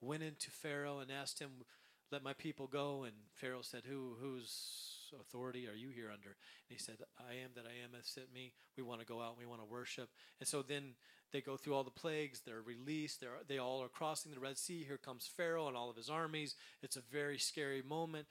went 0.00 0.22
into 0.22 0.50
Pharaoh 0.50 0.98
and 0.98 1.10
asked 1.10 1.38
him, 1.38 1.64
"Let 2.10 2.22
my 2.22 2.32
people 2.32 2.66
go," 2.66 3.04
and 3.04 3.14
Pharaoh 3.32 3.62
said, 3.62 3.84
"Who 3.84 4.16
who's 4.20 5.01
authority 5.20 5.68
are 5.68 5.76
you 5.76 5.88
here 5.90 6.10
under? 6.12 6.30
And 6.30 6.70
he 6.70 6.78
said, 6.78 6.96
I 7.18 7.34
am 7.44 7.50
that 7.56 7.64
I 7.66 7.84
am 7.84 7.96
has 7.96 8.06
sent 8.06 8.32
me. 8.32 8.52
We 8.76 8.82
want 8.82 9.00
to 9.00 9.06
go 9.06 9.20
out 9.20 9.38
we 9.38 9.46
want 9.46 9.60
to 9.60 9.66
worship. 9.66 10.08
And 10.40 10.48
so 10.48 10.62
then 10.62 10.94
they 11.32 11.40
go 11.40 11.56
through 11.56 11.74
all 11.74 11.84
the 11.84 11.90
plagues. 11.90 12.40
They're 12.40 12.62
released. 12.62 13.20
They're, 13.20 13.30
they 13.48 13.58
all 13.58 13.82
are 13.82 13.88
crossing 13.88 14.32
the 14.32 14.40
Red 14.40 14.58
Sea. 14.58 14.84
Here 14.86 14.98
comes 14.98 15.26
Pharaoh 15.26 15.68
and 15.68 15.76
all 15.76 15.90
of 15.90 15.96
his 15.96 16.10
armies. 16.10 16.54
It's 16.82 16.96
a 16.96 17.02
very 17.10 17.38
scary 17.38 17.82
moment. 17.82 18.26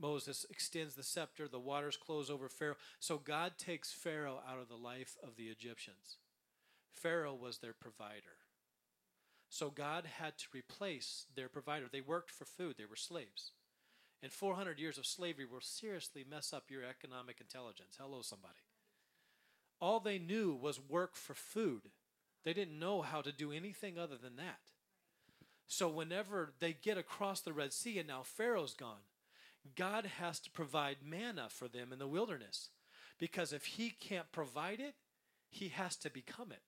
Moses 0.00 0.44
extends 0.50 0.94
the 0.94 1.02
scepter. 1.02 1.48
The 1.48 1.60
waters 1.60 1.96
close 1.96 2.30
over 2.30 2.48
Pharaoh. 2.48 2.76
So 2.98 3.18
God 3.18 3.52
takes 3.56 3.92
Pharaoh 3.92 4.40
out 4.48 4.58
of 4.58 4.68
the 4.68 4.76
life 4.76 5.16
of 5.22 5.36
the 5.36 5.44
Egyptians. 5.44 6.18
Pharaoh 6.92 7.34
was 7.34 7.58
their 7.58 7.72
provider. 7.72 8.38
So 9.48 9.70
God 9.70 10.04
had 10.18 10.36
to 10.38 10.46
replace 10.52 11.26
their 11.36 11.48
provider. 11.48 11.86
They 11.90 12.00
worked 12.00 12.30
for 12.30 12.44
food, 12.44 12.74
they 12.76 12.86
were 12.86 12.96
slaves. 12.96 13.52
And 14.22 14.32
400 14.32 14.78
years 14.78 14.96
of 14.96 15.06
slavery 15.06 15.44
will 15.44 15.60
seriously 15.60 16.24
mess 16.28 16.52
up 16.52 16.70
your 16.70 16.82
economic 16.82 17.40
intelligence. 17.40 17.98
Hello, 18.00 18.22
somebody. 18.22 18.54
All 19.80 20.00
they 20.00 20.18
knew 20.18 20.54
was 20.54 20.80
work 20.80 21.14
for 21.14 21.34
food. 21.34 21.90
They 22.44 22.54
didn't 22.54 22.78
know 22.78 23.02
how 23.02 23.20
to 23.20 23.32
do 23.32 23.52
anything 23.52 23.98
other 23.98 24.16
than 24.16 24.36
that. 24.36 24.60
So, 25.66 25.88
whenever 25.88 26.52
they 26.58 26.74
get 26.74 26.98
across 26.98 27.40
the 27.40 27.52
Red 27.52 27.72
Sea 27.72 27.98
and 27.98 28.08
now 28.08 28.22
Pharaoh's 28.22 28.74
gone, 28.74 29.04
God 29.76 30.06
has 30.18 30.38
to 30.40 30.50
provide 30.50 30.98
manna 31.04 31.48
for 31.48 31.68
them 31.68 31.92
in 31.92 31.98
the 31.98 32.06
wilderness. 32.06 32.68
Because 33.18 33.52
if 33.52 33.64
He 33.64 33.90
can't 33.90 34.30
provide 34.30 34.80
it, 34.80 34.94
He 35.50 35.68
has 35.68 35.96
to 35.96 36.10
become 36.10 36.52
it. 36.52 36.62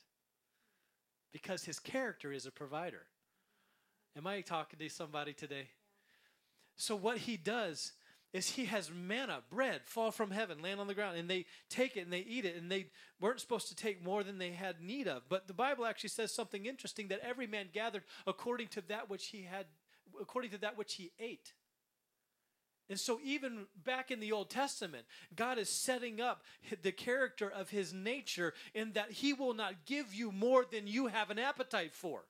Because 1.33 1.65
His 1.65 1.79
character 1.79 2.33
is 2.33 2.47
a 2.47 2.51
provider. 2.51 3.07
Am 4.17 4.27
I 4.27 4.41
talking 4.41 4.79
to 4.79 4.89
somebody 4.89 5.35
today? 5.35 5.69
So, 6.77 6.95
what 6.97 7.19
He 7.19 7.37
does 7.37 7.93
is 8.37 8.51
he 8.51 8.67
has 8.67 8.91
manna, 8.91 9.41
bread, 9.51 9.81
fall 9.85 10.11
from 10.11 10.31
heaven, 10.31 10.61
land 10.61 10.79
on 10.79 10.87
the 10.87 10.95
ground, 10.95 11.17
and 11.17 11.29
they 11.29 11.47
take 11.71 11.97
it 11.97 12.01
and 12.01 12.13
they 12.13 12.21
eat 12.21 12.45
it, 12.45 12.57
and 12.57 12.71
they 12.71 12.87
weren't 13.19 13.41
supposed 13.41 13.69
to 13.69 13.75
take 13.75 14.05
more 14.05 14.23
than 14.23 14.37
they 14.37 14.51
had 14.51 14.81
need 14.81 15.09
of. 15.09 15.23
But 15.29 15.49
the 15.49 15.55
Bible 15.55 15.87
actually 15.87 16.11
says 16.11 16.35
something 16.35 16.67
interesting 16.67 17.09
that 17.09 17.21
every 17.21 17.47
man 17.47 17.69
gathered 17.73 18.05
according 18.27 18.69
to 18.69 18.83
that 18.89 19.09
which 19.09 19.29
he 19.29 19.43
had, 19.43 19.67
according 20.21 20.51
to 20.51 20.59
that 20.59 20.77
which 20.77 20.95
he 20.95 21.13
ate. 21.19 21.55
And 22.89 23.01
so, 23.01 23.19
even 23.25 23.67
back 23.85 24.11
in 24.11 24.21
the 24.21 24.33
Old 24.33 24.51
Testament, 24.51 25.07
God 25.35 25.59
is 25.59 25.71
setting 25.71 26.21
up 26.21 26.45
the 26.83 26.93
character 26.93 27.51
of 27.51 27.71
his 27.71 27.93
nature 27.93 28.55
in 28.75 28.93
that 28.93 29.11
he 29.11 29.33
will 29.33 29.55
not 29.55 29.87
give 29.87 30.15
you 30.15 30.31
more 30.31 30.65
than 30.71 30.87
you 30.87 31.07
have 31.07 31.31
an 31.31 31.39
appetite 31.39 31.95
for. 31.95 32.25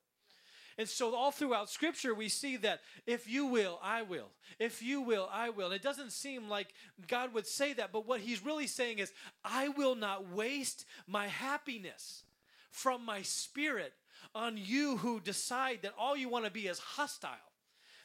And 0.78 0.88
so, 0.88 1.14
all 1.14 1.30
throughout 1.30 1.70
Scripture, 1.70 2.14
we 2.14 2.28
see 2.28 2.56
that 2.58 2.80
if 3.06 3.28
you 3.28 3.46
will, 3.46 3.78
I 3.82 4.02
will. 4.02 4.28
If 4.58 4.82
you 4.82 5.00
will, 5.00 5.28
I 5.32 5.48
will. 5.48 5.66
And 5.66 5.74
it 5.74 5.82
doesn't 5.82 6.12
seem 6.12 6.48
like 6.48 6.68
God 7.08 7.32
would 7.32 7.46
say 7.46 7.72
that, 7.74 7.92
but 7.92 8.06
what 8.06 8.20
He's 8.20 8.44
really 8.44 8.66
saying 8.66 8.98
is, 8.98 9.12
I 9.42 9.68
will 9.68 9.94
not 9.94 10.28
waste 10.28 10.84
my 11.06 11.28
happiness 11.28 12.24
from 12.70 13.04
my 13.06 13.22
spirit 13.22 13.94
on 14.34 14.58
you 14.58 14.98
who 14.98 15.18
decide 15.18 15.80
that 15.82 15.94
all 15.98 16.16
you 16.16 16.28
want 16.28 16.44
to 16.44 16.50
be 16.50 16.66
is 16.66 16.78
hostile. 16.78 17.30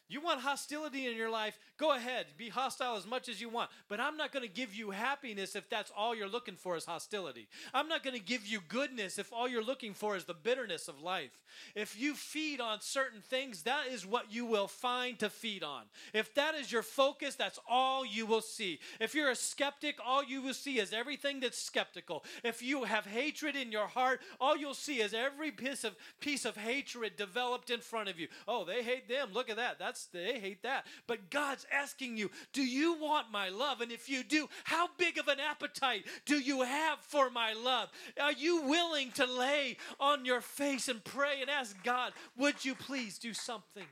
You 0.08 0.22
want 0.22 0.42
hostility 0.42 1.08
in 1.08 1.16
your 1.16 1.30
life? 1.30 1.58
Go 1.82 1.94
ahead, 1.94 2.28
be 2.38 2.50
hostile 2.50 2.96
as 2.96 3.08
much 3.08 3.28
as 3.28 3.42
you 3.42 3.50
want. 3.50 3.72
But 3.90 4.00
I'm 4.00 4.16
not 4.16 4.32
going 4.32 4.48
to 4.48 4.54
give 4.54 4.76
you 4.76 4.92
happiness 4.92 5.56
if 5.56 5.68
that's 5.68 5.92
all 5.98 6.14
you're 6.14 6.30
looking 6.30 6.54
for 6.54 6.78
is 6.78 6.86
hostility. 6.86 7.48
I'm 7.74 7.88
not 7.88 8.04
going 8.04 8.16
to 8.16 8.22
give 8.22 8.46
you 8.46 8.60
goodness 8.68 9.18
if 9.18 9.34
all 9.34 9.48
you're 9.48 9.64
looking 9.64 9.96
for 9.96 10.16
is 10.16 10.26
the 10.26 10.36
bitterness 10.36 10.88
of 10.88 11.02
life. 11.02 11.32
If 11.74 12.00
you 12.00 12.14
feed 12.14 12.62
on 12.62 12.82
certain 12.82 13.22
things, 13.22 13.64
that 13.64 13.88
is 13.88 14.06
what 14.06 14.32
you 14.32 14.46
will 14.46 14.68
find 14.68 15.18
to 15.18 15.30
feed 15.32 15.64
on. 15.64 15.86
If 16.14 16.36
that 16.36 16.54
is 16.54 16.72
your 16.72 16.84
focus, 16.84 17.34
that's 17.34 17.58
all 17.68 18.06
you 18.06 18.28
will 18.28 18.42
see. 18.42 18.80
If 19.00 19.16
you're 19.16 19.32
a 19.32 19.36
skeptic, 19.36 19.98
all 20.06 20.24
you 20.24 20.44
will 20.44 20.54
see 20.54 20.78
is 20.78 20.94
everything 20.94 21.40
that's 21.40 21.58
skeptical. 21.58 22.24
If 22.44 22.62
you 22.62 22.84
have 22.84 23.08
hatred 23.08 23.56
in 23.56 23.72
your 23.72 23.88
heart, 23.88 24.22
all 24.40 24.56
you'll 24.56 24.76
see 24.76 25.02
is 25.02 25.16
every 25.16 25.50
piece 25.50 25.84
of 25.84 25.96
piece 26.20 26.46
of 26.46 26.58
hatred 26.58 27.18
developed 27.18 27.72
in 27.72 27.80
front 27.80 28.08
of 28.08 28.20
you. 28.20 28.28
Oh, 28.48 28.66
they 28.66 28.84
hate 28.84 29.10
them. 29.10 29.30
Look 29.34 29.50
at 29.50 29.56
that. 29.56 29.80
That's 29.80 30.06
they 30.06 30.40
hate 30.40 30.62
that. 30.62 30.86
But 31.08 31.32
God's 31.32 31.66
asking 31.72 32.18
you, 32.18 32.30
do 32.54 32.64
you 32.64 33.00
want 33.00 33.32
my 33.32 33.50
love? 33.50 33.82
And 33.82 33.92
if 33.92 34.10
you 34.10 34.24
do, 34.24 34.48
how 34.64 34.90
big 34.98 35.18
of 35.18 35.28
an 35.28 35.40
appetite 35.40 36.06
do 36.26 36.40
you 36.40 36.62
have 36.62 37.00
for 37.00 37.30
my 37.30 37.54
love? 37.54 37.90
Are 38.22 38.34
you 38.34 38.64
willing 38.64 39.12
to 39.14 39.26
lay 39.26 39.78
on 40.00 40.26
your 40.26 40.42
face 40.42 40.88
and 40.88 41.04
pray 41.04 41.42
and 41.42 41.50
ask 41.50 41.82
God, 41.84 42.14
would 42.38 42.64
you 42.64 42.76
please 42.76 43.18
do 43.18 43.34
something 43.34 43.86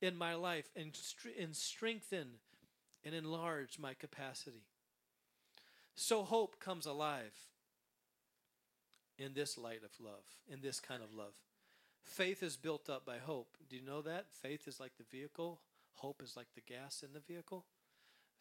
in 0.00 0.16
my 0.16 0.34
life 0.34 0.68
and, 0.76 0.96
and 1.40 1.54
strengthen 1.54 2.28
and 3.04 3.14
enlarge 3.14 3.78
my 3.78 3.94
capacity? 3.94 4.64
So 5.94 6.22
hope 6.22 6.60
comes 6.60 6.86
alive 6.86 7.34
in 9.18 9.34
this 9.34 9.58
light 9.58 9.82
of 9.84 9.90
love, 10.00 10.24
in 10.48 10.60
this 10.60 10.78
kind 10.78 11.02
of 11.02 11.12
love. 11.12 11.32
Faith 12.04 12.42
is 12.42 12.56
built 12.56 12.88
up 12.88 13.04
by 13.04 13.18
hope. 13.18 13.56
Do 13.68 13.76
you 13.76 13.82
know 13.82 14.00
that? 14.02 14.26
Faith 14.30 14.66
is 14.68 14.80
like 14.80 14.92
the 14.96 15.04
vehicle, 15.04 15.60
hope 15.98 16.22
is 16.22 16.36
like 16.36 16.48
the 16.54 16.60
gas 16.60 17.02
in 17.02 17.12
the 17.12 17.20
vehicle. 17.20 17.66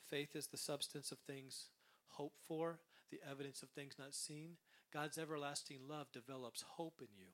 Faith 0.09 0.35
is 0.35 0.47
the 0.47 0.57
substance 0.57 1.11
of 1.11 1.19
things 1.19 1.69
hoped 2.11 2.39
for, 2.47 2.79
the 3.11 3.19
evidence 3.29 3.61
of 3.61 3.69
things 3.69 3.95
not 3.99 4.13
seen. 4.13 4.57
God's 4.93 5.17
everlasting 5.17 5.79
love 5.87 6.11
develops 6.11 6.63
hope 6.75 7.01
in 7.01 7.07
you 7.17 7.27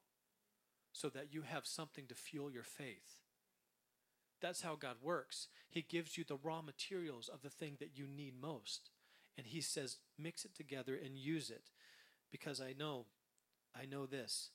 so 0.92 1.10
that 1.10 1.34
you 1.34 1.44
have 1.44 1.66
something 1.66 2.06
to 2.08 2.16
fuel 2.16 2.52
your 2.52 2.64
faith. 2.64 3.18
That's 4.42 4.62
how 4.62 4.76
God 4.76 4.98
works. 5.02 5.48
He 5.70 5.82
gives 5.82 6.18
you 6.18 6.24
the 6.24 6.38
raw 6.42 6.62
materials 6.62 7.30
of 7.30 7.42
the 7.42 7.50
thing 7.50 7.78
that 7.80 7.96
you 7.96 8.06
need 8.08 8.34
most. 8.40 8.90
And 9.38 9.48
He 9.48 9.62
says, 9.62 9.98
mix 10.20 10.46
it 10.46 10.54
together 10.56 11.00
and 11.02 11.18
use 11.18 11.50
it. 11.50 11.72
Because 12.32 12.60
I 12.60 12.74
know, 12.78 13.06
I 13.76 13.86
know 13.86 14.06
this 14.06 14.50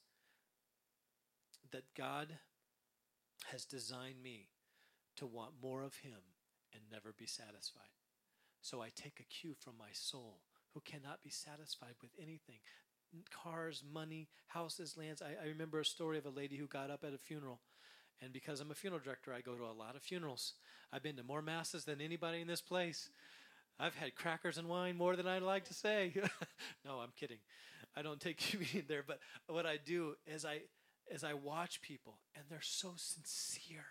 that 1.71 1.95
God 1.97 2.29
has 3.53 3.65
designed 3.65 4.23
me 4.23 4.49
to 5.19 5.27
want 5.27 5.63
more 5.63 5.83
of 5.83 5.97
Him 5.97 6.35
and 6.73 6.83
never 6.91 7.15
be 7.17 7.27
satisfied. 7.27 7.95
So 8.61 8.83
I 8.83 8.91
take 8.95 9.21
a 9.21 9.25
cue 9.25 9.55
from 9.59 9.75
my 9.79 9.91
soul, 9.93 10.41
who 10.75 10.81
cannot 10.81 11.23
be 11.23 11.31
satisfied 11.31 11.95
with 12.03 12.11
anything 12.21 12.59
cars, 13.31 13.83
money, 13.91 14.29
houses, 14.49 14.97
lands. 14.97 15.23
I, 15.23 15.43
I, 15.43 15.49
remember 15.49 15.81
a 15.81 15.85
story 15.85 16.19
of 16.19 16.27
a 16.27 16.31
lady 16.31 16.57
who 16.57 16.67
got 16.67 16.91
up 16.91 17.05
at 17.05 17.15
a 17.15 17.19
funeral. 17.19 17.61
And 18.21 18.33
because 18.33 18.61
I'm 18.61 18.71
a 18.71 18.75
funeral 18.75 19.01
director, 19.03 19.33
I 19.33 19.41
go 19.41 19.55
to 19.55 19.65
a 19.65 19.73
lot 19.73 19.97
of 19.97 20.03
funerals. 20.03 20.55
I've 20.93 21.03
been 21.03 21.17
to 21.17 21.23
more 21.23 21.41
masses 21.41 21.85
than 21.85 22.01
anybody 22.01 22.41
in 22.41 22.47
this 22.47 22.61
place. 22.61 23.11
I've 23.81 23.95
had 23.95 24.15
crackers 24.15 24.59
and 24.59 24.69
wine 24.69 24.97
more 24.97 25.17
than 25.17 25.27
I'd 25.27 25.43
like 25.43 25.65
to 25.67 25.75
say. 25.75 26.13
no, 26.85 26.99
I'm 26.99 27.13
kidding. 27.19 27.39
I 27.97 28.03
don't 28.03 28.21
take 28.21 28.39
communion 28.51 28.85
there. 28.89 29.05
But 29.07 29.21
what 29.47 29.67
I 29.67 29.79
do 29.85 30.15
is 30.27 30.45
I 30.45 30.63
as 31.13 31.25
I 31.25 31.33
watch 31.33 31.81
people 31.81 32.19
and 32.35 32.45
they're 32.51 32.61
so 32.61 32.93
sincere. 32.97 33.87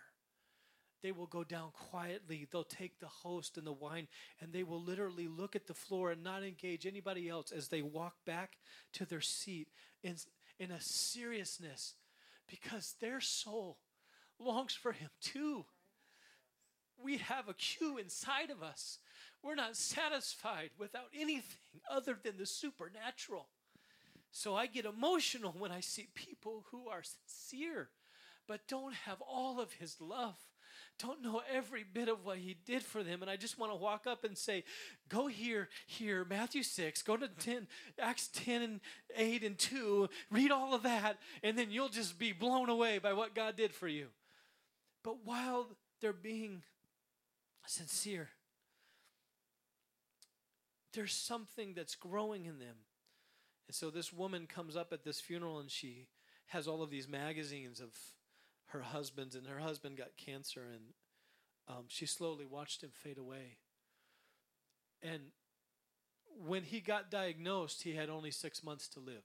They 1.01 1.11
will 1.11 1.27
go 1.27 1.43
down 1.43 1.71
quietly. 1.71 2.47
They'll 2.51 2.63
take 2.63 2.99
the 2.99 3.07
host 3.07 3.57
and 3.57 3.67
the 3.67 3.71
wine 3.71 4.07
and 4.41 4.51
they 4.51 4.63
will 4.63 4.81
literally 4.81 5.27
look 5.27 5.55
at 5.55 5.67
the 5.67 5.73
floor 5.73 6.11
and 6.11 6.23
not 6.23 6.43
engage 6.43 6.85
anybody 6.85 7.29
else 7.29 7.51
as 7.51 7.67
they 7.67 7.81
walk 7.81 8.15
back 8.25 8.57
to 8.93 9.05
their 9.05 9.21
seat 9.21 9.67
in, 10.03 10.15
in 10.59 10.71
a 10.71 10.81
seriousness 10.81 11.93
because 12.49 12.95
their 12.99 13.21
soul 13.21 13.77
longs 14.39 14.73
for 14.73 14.91
Him 14.91 15.09
too. 15.21 15.65
We 17.01 17.17
have 17.17 17.47
a 17.47 17.53
cue 17.53 17.97
inside 17.97 18.49
of 18.49 18.63
us. 18.63 18.97
We're 19.43 19.55
not 19.55 19.75
satisfied 19.75 20.71
without 20.79 21.09
anything 21.17 21.81
other 21.89 22.17
than 22.21 22.37
the 22.37 22.45
supernatural. 22.45 23.47
So 24.31 24.55
I 24.55 24.65
get 24.65 24.85
emotional 24.85 25.55
when 25.57 25.71
I 25.71 25.79
see 25.79 26.07
people 26.15 26.65
who 26.71 26.87
are 26.89 27.03
sincere 27.03 27.89
but 28.47 28.67
don't 28.67 28.93
have 28.93 29.21
all 29.21 29.59
of 29.59 29.73
his 29.73 29.99
love. 29.99 30.37
Don't 30.99 31.21
know 31.21 31.41
every 31.51 31.83
bit 31.83 32.09
of 32.09 32.25
what 32.25 32.37
he 32.37 32.55
did 32.65 32.81
for 32.81 33.03
them. 33.03 33.21
And 33.21 33.29
I 33.29 33.35
just 33.35 33.59
want 33.59 33.71
to 33.71 33.75
walk 33.75 34.07
up 34.07 34.23
and 34.23 34.37
say, 34.37 34.63
go 35.09 35.27
here, 35.27 35.69
here, 35.85 36.25
Matthew 36.25 36.63
6, 36.63 37.01
go 37.03 37.17
to 37.17 37.27
10, 37.27 37.67
Acts 37.99 38.29
10 38.33 38.61
and 38.61 38.79
8 39.15 39.43
and 39.43 39.57
2, 39.57 40.09
read 40.31 40.51
all 40.51 40.73
of 40.73 40.83
that, 40.83 41.17
and 41.43 41.57
then 41.57 41.69
you'll 41.69 41.89
just 41.89 42.17
be 42.17 42.31
blown 42.31 42.69
away 42.69 42.97
by 42.97 43.13
what 43.13 43.35
God 43.35 43.55
did 43.55 43.73
for 43.73 43.87
you. 43.87 44.07
But 45.03 45.25
while 45.25 45.67
they're 46.01 46.13
being 46.13 46.63
sincere, 47.65 48.29
there's 50.93 51.13
something 51.13 51.73
that's 51.75 51.95
growing 51.95 52.45
in 52.45 52.59
them 52.59 52.77
and 53.67 53.75
so 53.75 53.89
this 53.89 54.13
woman 54.13 54.47
comes 54.47 54.75
up 54.75 54.93
at 54.93 55.03
this 55.03 55.19
funeral 55.19 55.59
and 55.59 55.69
she 55.69 56.07
has 56.47 56.67
all 56.67 56.81
of 56.81 56.89
these 56.89 57.07
magazines 57.07 57.81
of 57.81 57.89
her 58.67 58.81
husband's, 58.81 59.35
and 59.35 59.47
her 59.47 59.59
husband 59.59 59.97
got 59.97 60.17
cancer, 60.17 60.63
and 60.71 60.93
um, 61.67 61.85
she 61.87 62.05
slowly 62.05 62.45
watched 62.45 62.83
him 62.83 62.91
fade 62.93 63.17
away. 63.17 63.57
And 65.01 65.31
when 66.45 66.63
he 66.63 66.79
got 66.79 67.11
diagnosed, 67.11 67.83
he 67.83 67.95
had 67.95 68.09
only 68.09 68.31
six 68.31 68.63
months 68.63 68.87
to 68.89 68.99
live. 68.99 69.23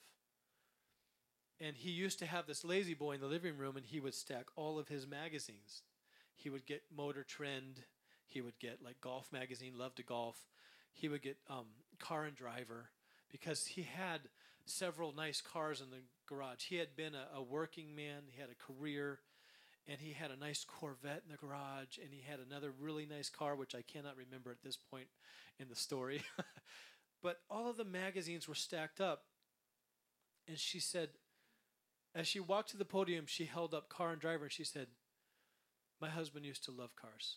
And 1.60 1.76
he 1.76 1.90
used 1.90 2.18
to 2.18 2.26
have 2.26 2.46
this 2.46 2.64
lazy 2.64 2.94
boy 2.94 3.12
in 3.12 3.20
the 3.20 3.26
living 3.26 3.56
room, 3.56 3.76
and 3.76 3.86
he 3.86 4.00
would 4.00 4.14
stack 4.14 4.46
all 4.56 4.78
of 4.78 4.88
his 4.88 5.06
magazines. 5.06 5.82
He 6.34 6.50
would 6.50 6.66
get 6.66 6.82
Motor 6.94 7.22
Trend, 7.22 7.84
he 8.26 8.40
would 8.40 8.58
get 8.58 8.82
like 8.82 9.00
Golf 9.00 9.32
Magazine, 9.32 9.74
Love 9.76 9.94
to 9.96 10.02
Golf, 10.02 10.48
he 10.92 11.08
would 11.08 11.22
get 11.22 11.36
um, 11.48 11.66
Car 11.98 12.24
and 12.24 12.34
Driver 12.34 12.90
because 13.30 13.66
he 13.66 13.82
had 13.82 14.22
several 14.66 15.14
nice 15.14 15.40
cars 15.40 15.80
in 15.80 15.90
the 15.90 16.02
garage. 16.26 16.64
He 16.64 16.76
had 16.76 16.96
been 16.96 17.14
a, 17.14 17.38
a, 17.38 17.42
working 17.42 17.94
man, 17.94 18.22
he 18.30 18.40
had 18.40 18.50
a 18.50 18.72
career, 18.72 19.20
and 19.88 20.00
he 20.00 20.12
had 20.12 20.30
a 20.30 20.36
nice 20.36 20.64
Corvette 20.64 21.22
in 21.24 21.32
the 21.32 21.36
garage, 21.36 21.98
and 22.00 22.12
he 22.12 22.22
had 22.28 22.38
another 22.38 22.72
really 22.78 23.06
nice 23.06 23.28
car, 23.28 23.56
which 23.56 23.74
I 23.74 23.82
cannot 23.82 24.16
remember 24.16 24.50
at 24.50 24.62
this 24.62 24.76
point 24.76 25.08
in 25.58 25.68
the 25.68 25.76
story. 25.76 26.22
but 27.22 27.38
all 27.50 27.68
of 27.68 27.76
the 27.76 27.84
magazines 27.84 28.46
were 28.46 28.54
stacked 28.54 29.00
up. 29.00 29.24
And 30.48 30.58
she 30.58 30.80
said, 30.80 31.10
as 32.14 32.26
she 32.26 32.40
walked 32.40 32.70
to 32.70 32.76
the 32.76 32.84
podium, 32.84 33.26
she 33.26 33.46
held 33.46 33.72
up 33.74 33.88
car 33.88 34.12
and 34.12 34.20
driver, 34.20 34.44
and 34.44 34.52
she 34.52 34.64
said, 34.64 34.88
My 36.00 36.10
husband 36.10 36.44
used 36.44 36.64
to 36.64 36.70
love 36.70 36.94
cars, 36.94 37.36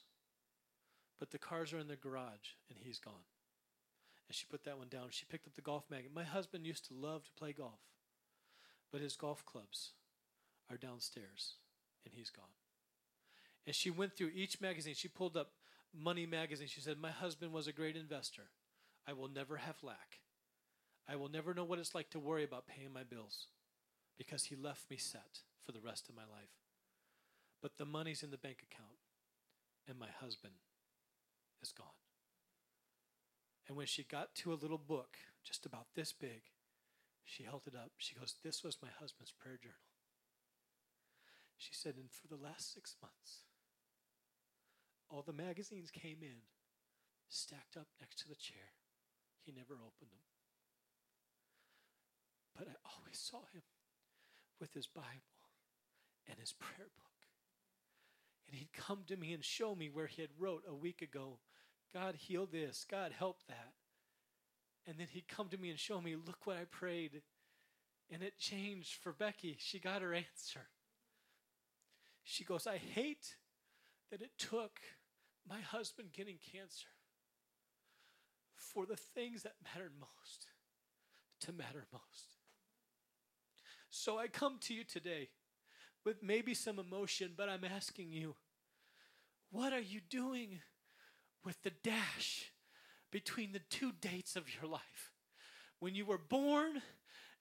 but 1.17 1.31
the 1.31 1.37
cars 1.37 1.71
are 1.71 1.79
in 1.79 1.87
the 1.87 1.95
garage, 1.95 2.55
and 2.69 2.77
he's 2.81 2.99
gone. 2.99 3.13
And 4.27 4.35
she 4.35 4.45
put 4.49 4.65
that 4.65 4.77
one 4.77 4.89
down. 4.89 5.07
She 5.11 5.25
picked 5.25 5.47
up 5.47 5.55
the 5.55 5.61
golf 5.61 5.85
magazine. 5.89 6.11
My 6.13 6.23
husband 6.23 6.65
used 6.65 6.87
to 6.87 6.93
love 6.93 7.23
to 7.23 7.31
play 7.31 7.53
golf, 7.53 7.79
but 8.91 9.01
his 9.01 9.15
golf 9.15 9.45
clubs 9.45 9.91
are 10.69 10.77
downstairs, 10.77 11.55
and 12.05 12.13
he's 12.13 12.29
gone. 12.29 12.45
And 13.65 13.75
she 13.75 13.89
went 13.89 14.15
through 14.15 14.31
each 14.33 14.61
magazine. 14.61 14.93
She 14.95 15.07
pulled 15.07 15.35
up 15.35 15.51
Money 15.97 16.25
magazine. 16.25 16.67
She 16.67 16.81
said, 16.81 16.97
My 16.99 17.11
husband 17.11 17.51
was 17.51 17.67
a 17.67 17.73
great 17.73 17.95
investor. 17.95 18.43
I 19.07 19.13
will 19.13 19.27
never 19.27 19.57
have 19.57 19.81
lack. 19.81 20.19
I 21.07 21.15
will 21.15 21.29
never 21.29 21.53
know 21.53 21.63
what 21.63 21.79
it's 21.79 21.95
like 21.95 22.09
to 22.11 22.19
worry 22.19 22.43
about 22.43 22.67
paying 22.67 22.91
my 22.91 23.03
bills 23.03 23.47
because 24.17 24.45
he 24.45 24.55
left 24.55 24.89
me 24.89 24.97
set 24.97 25.39
for 25.65 25.71
the 25.71 25.79
rest 25.79 26.09
of 26.09 26.15
my 26.15 26.23
life. 26.23 26.49
But 27.61 27.77
the 27.77 27.85
money's 27.85 28.23
in 28.23 28.31
the 28.31 28.37
bank 28.37 28.63
account, 28.63 28.97
and 29.87 29.97
my 29.99 30.09
husband 30.19 30.53
is 31.61 31.71
gone. 31.71 31.87
And 33.67 33.77
when 33.77 33.87
she 33.87 34.03
got 34.03 34.35
to 34.35 34.53
a 34.53 34.61
little 34.61 34.77
book, 34.77 35.17
just 35.43 35.65
about 35.65 35.87
this 35.95 36.13
big, 36.13 36.43
she 37.23 37.43
held 37.43 37.63
it 37.67 37.75
up. 37.75 37.91
She 37.97 38.15
goes, 38.15 38.35
This 38.43 38.63
was 38.63 38.77
my 38.81 38.89
husband's 38.99 39.31
prayer 39.31 39.57
journal. 39.61 39.77
She 41.57 41.73
said, 41.73 41.95
And 41.95 42.11
for 42.11 42.27
the 42.27 42.41
last 42.41 42.73
six 42.73 42.95
months, 43.01 43.45
all 45.09 45.21
the 45.21 45.33
magazines 45.33 45.91
came 45.91 46.17
in, 46.21 46.43
stacked 47.29 47.77
up 47.77 47.87
next 47.99 48.19
to 48.19 48.27
the 48.27 48.35
chair. 48.35 48.73
He 49.45 49.51
never 49.51 49.75
opened 49.75 50.11
them. 50.11 50.25
But 52.57 52.67
I 52.67 52.75
always 52.97 53.19
saw 53.19 53.41
him 53.53 53.63
with 54.59 54.73
his 54.73 54.87
Bible 54.87 55.05
and 56.27 56.39
his 56.39 56.53
prayer 56.53 56.87
book. 56.95 57.05
And 58.47 58.55
he'd 58.55 58.73
come 58.73 59.03
to 59.07 59.17
me 59.17 59.33
and 59.33 59.43
show 59.43 59.75
me 59.75 59.89
where 59.89 60.07
he 60.07 60.21
had 60.21 60.31
wrote 60.39 60.63
a 60.67 60.73
week 60.73 61.01
ago, 61.01 61.39
God 61.93 62.15
heal 62.15 62.45
this, 62.45 62.85
God 62.89 63.11
help 63.17 63.39
that. 63.47 63.73
And 64.87 64.97
then 64.99 65.07
he'd 65.11 65.27
come 65.27 65.49
to 65.49 65.57
me 65.57 65.69
and 65.69 65.79
show 65.79 65.99
me, 65.99 66.15
look 66.15 66.45
what 66.45 66.57
I 66.57 66.65
prayed. 66.69 67.21
And 68.11 68.21
it 68.21 68.37
changed 68.37 69.01
for 69.01 69.11
Becky. 69.11 69.57
She 69.59 69.79
got 69.79 70.01
her 70.01 70.13
answer. 70.13 70.67
She 72.25 72.43
goes, 72.43 72.65
I 72.67 72.77
hate 72.77 73.35
that 74.11 74.21
it 74.21 74.31
took 74.37 74.81
my 75.47 75.61
husband 75.61 76.09
getting 76.11 76.37
cancer 76.51 76.87
for 78.55 78.87
the 78.87 78.95
things 78.95 79.43
that 79.43 79.53
mattered 79.63 79.93
most 79.99 80.47
to 81.41 81.53
matter 81.53 81.85
most. 81.93 82.35
So 83.91 84.17
I 84.17 84.27
come 84.27 84.57
to 84.61 84.73
you 84.73 84.83
today 84.83 85.29
with 86.03 86.23
maybe 86.23 86.55
some 86.55 86.79
emotion, 86.79 87.33
but 87.37 87.47
I'm 87.47 87.63
asking 87.63 88.11
you, 88.11 88.35
what 89.51 89.71
are 89.71 89.79
you 89.79 90.01
doing 90.09 90.59
with 91.43 91.61
the 91.61 91.71
dash 91.83 92.51
between 93.11 93.51
the 93.51 93.61
two 93.69 93.91
dates 94.01 94.35
of 94.35 94.53
your 94.53 94.69
life? 94.69 95.13
When 95.79 95.93
you 95.93 96.05
were 96.05 96.17
born 96.17 96.81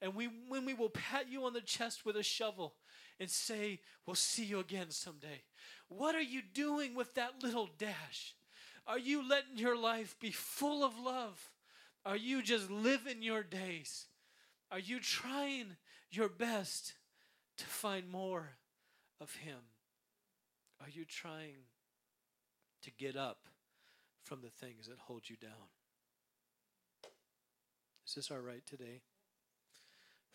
and 0.04 0.14
we, 0.14 0.28
when 0.48 0.66
we 0.66 0.74
will 0.74 0.90
pat 0.90 1.30
you 1.30 1.46
on 1.46 1.54
the 1.54 1.62
chest 1.62 2.04
with 2.04 2.14
a 2.14 2.22
shovel 2.22 2.74
and 3.18 3.30
say, 3.30 3.80
We'll 4.04 4.14
see 4.14 4.44
you 4.44 4.60
again 4.60 4.90
someday. 4.90 5.42
What 5.88 6.14
are 6.14 6.20
you 6.20 6.42
doing 6.42 6.94
with 6.94 7.14
that 7.14 7.42
little 7.42 7.70
dash? 7.78 8.34
Are 8.86 8.98
you 8.98 9.26
letting 9.26 9.56
your 9.56 9.78
life 9.78 10.14
be 10.20 10.30
full 10.30 10.84
of 10.84 10.98
love? 10.98 11.50
Are 12.04 12.18
you 12.18 12.42
just 12.42 12.70
living 12.70 13.22
your 13.22 13.42
days? 13.42 14.04
Are 14.70 14.78
you 14.78 15.00
trying 15.00 15.76
your 16.10 16.28
best 16.28 16.92
to 17.56 17.64
find 17.64 18.10
more 18.10 18.58
of 19.22 19.34
Him? 19.36 19.60
Are 20.82 20.90
you 20.90 21.06
trying 21.06 21.64
to 22.82 22.90
get 22.90 23.16
up 23.16 23.38
from 24.22 24.42
the 24.42 24.50
things 24.50 24.86
that 24.86 24.98
hold 24.98 25.30
you 25.30 25.36
down? 25.36 25.70
Is 28.06 28.16
this 28.16 28.30
all 28.30 28.40
right 28.40 28.66
today? 28.66 29.00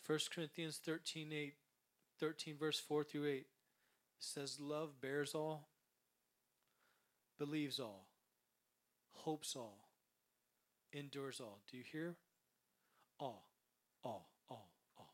1 0.05 0.19
Corinthians 0.33 0.79
13, 0.83 1.31
8, 1.31 1.53
13 2.19 2.57
verse 2.57 2.79
4 2.79 3.03
through 3.03 3.27
8 3.27 3.45
says, 4.19 4.59
Love 4.59 4.99
bears 5.01 5.33
all, 5.33 5.69
believes 7.37 7.79
all, 7.79 8.07
hopes 9.11 9.55
all, 9.55 9.89
endures 10.91 11.39
all. 11.39 11.59
Do 11.69 11.77
you 11.77 11.83
hear? 11.89 12.15
All, 13.19 13.49
all, 14.03 14.29
all, 14.49 14.71
all. 14.97 15.13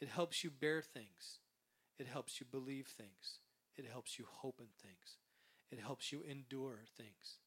It 0.00 0.08
helps 0.08 0.44
you 0.44 0.50
bear 0.50 0.82
things. 0.82 1.38
It 1.98 2.06
helps 2.06 2.40
you 2.40 2.46
believe 2.50 2.86
things. 2.86 3.40
It 3.76 3.86
helps 3.90 4.18
you 4.18 4.26
hope 4.28 4.60
in 4.60 4.66
things. 4.82 5.18
It 5.70 5.80
helps 5.80 6.12
you 6.12 6.22
endure 6.28 6.80
things. 6.96 7.38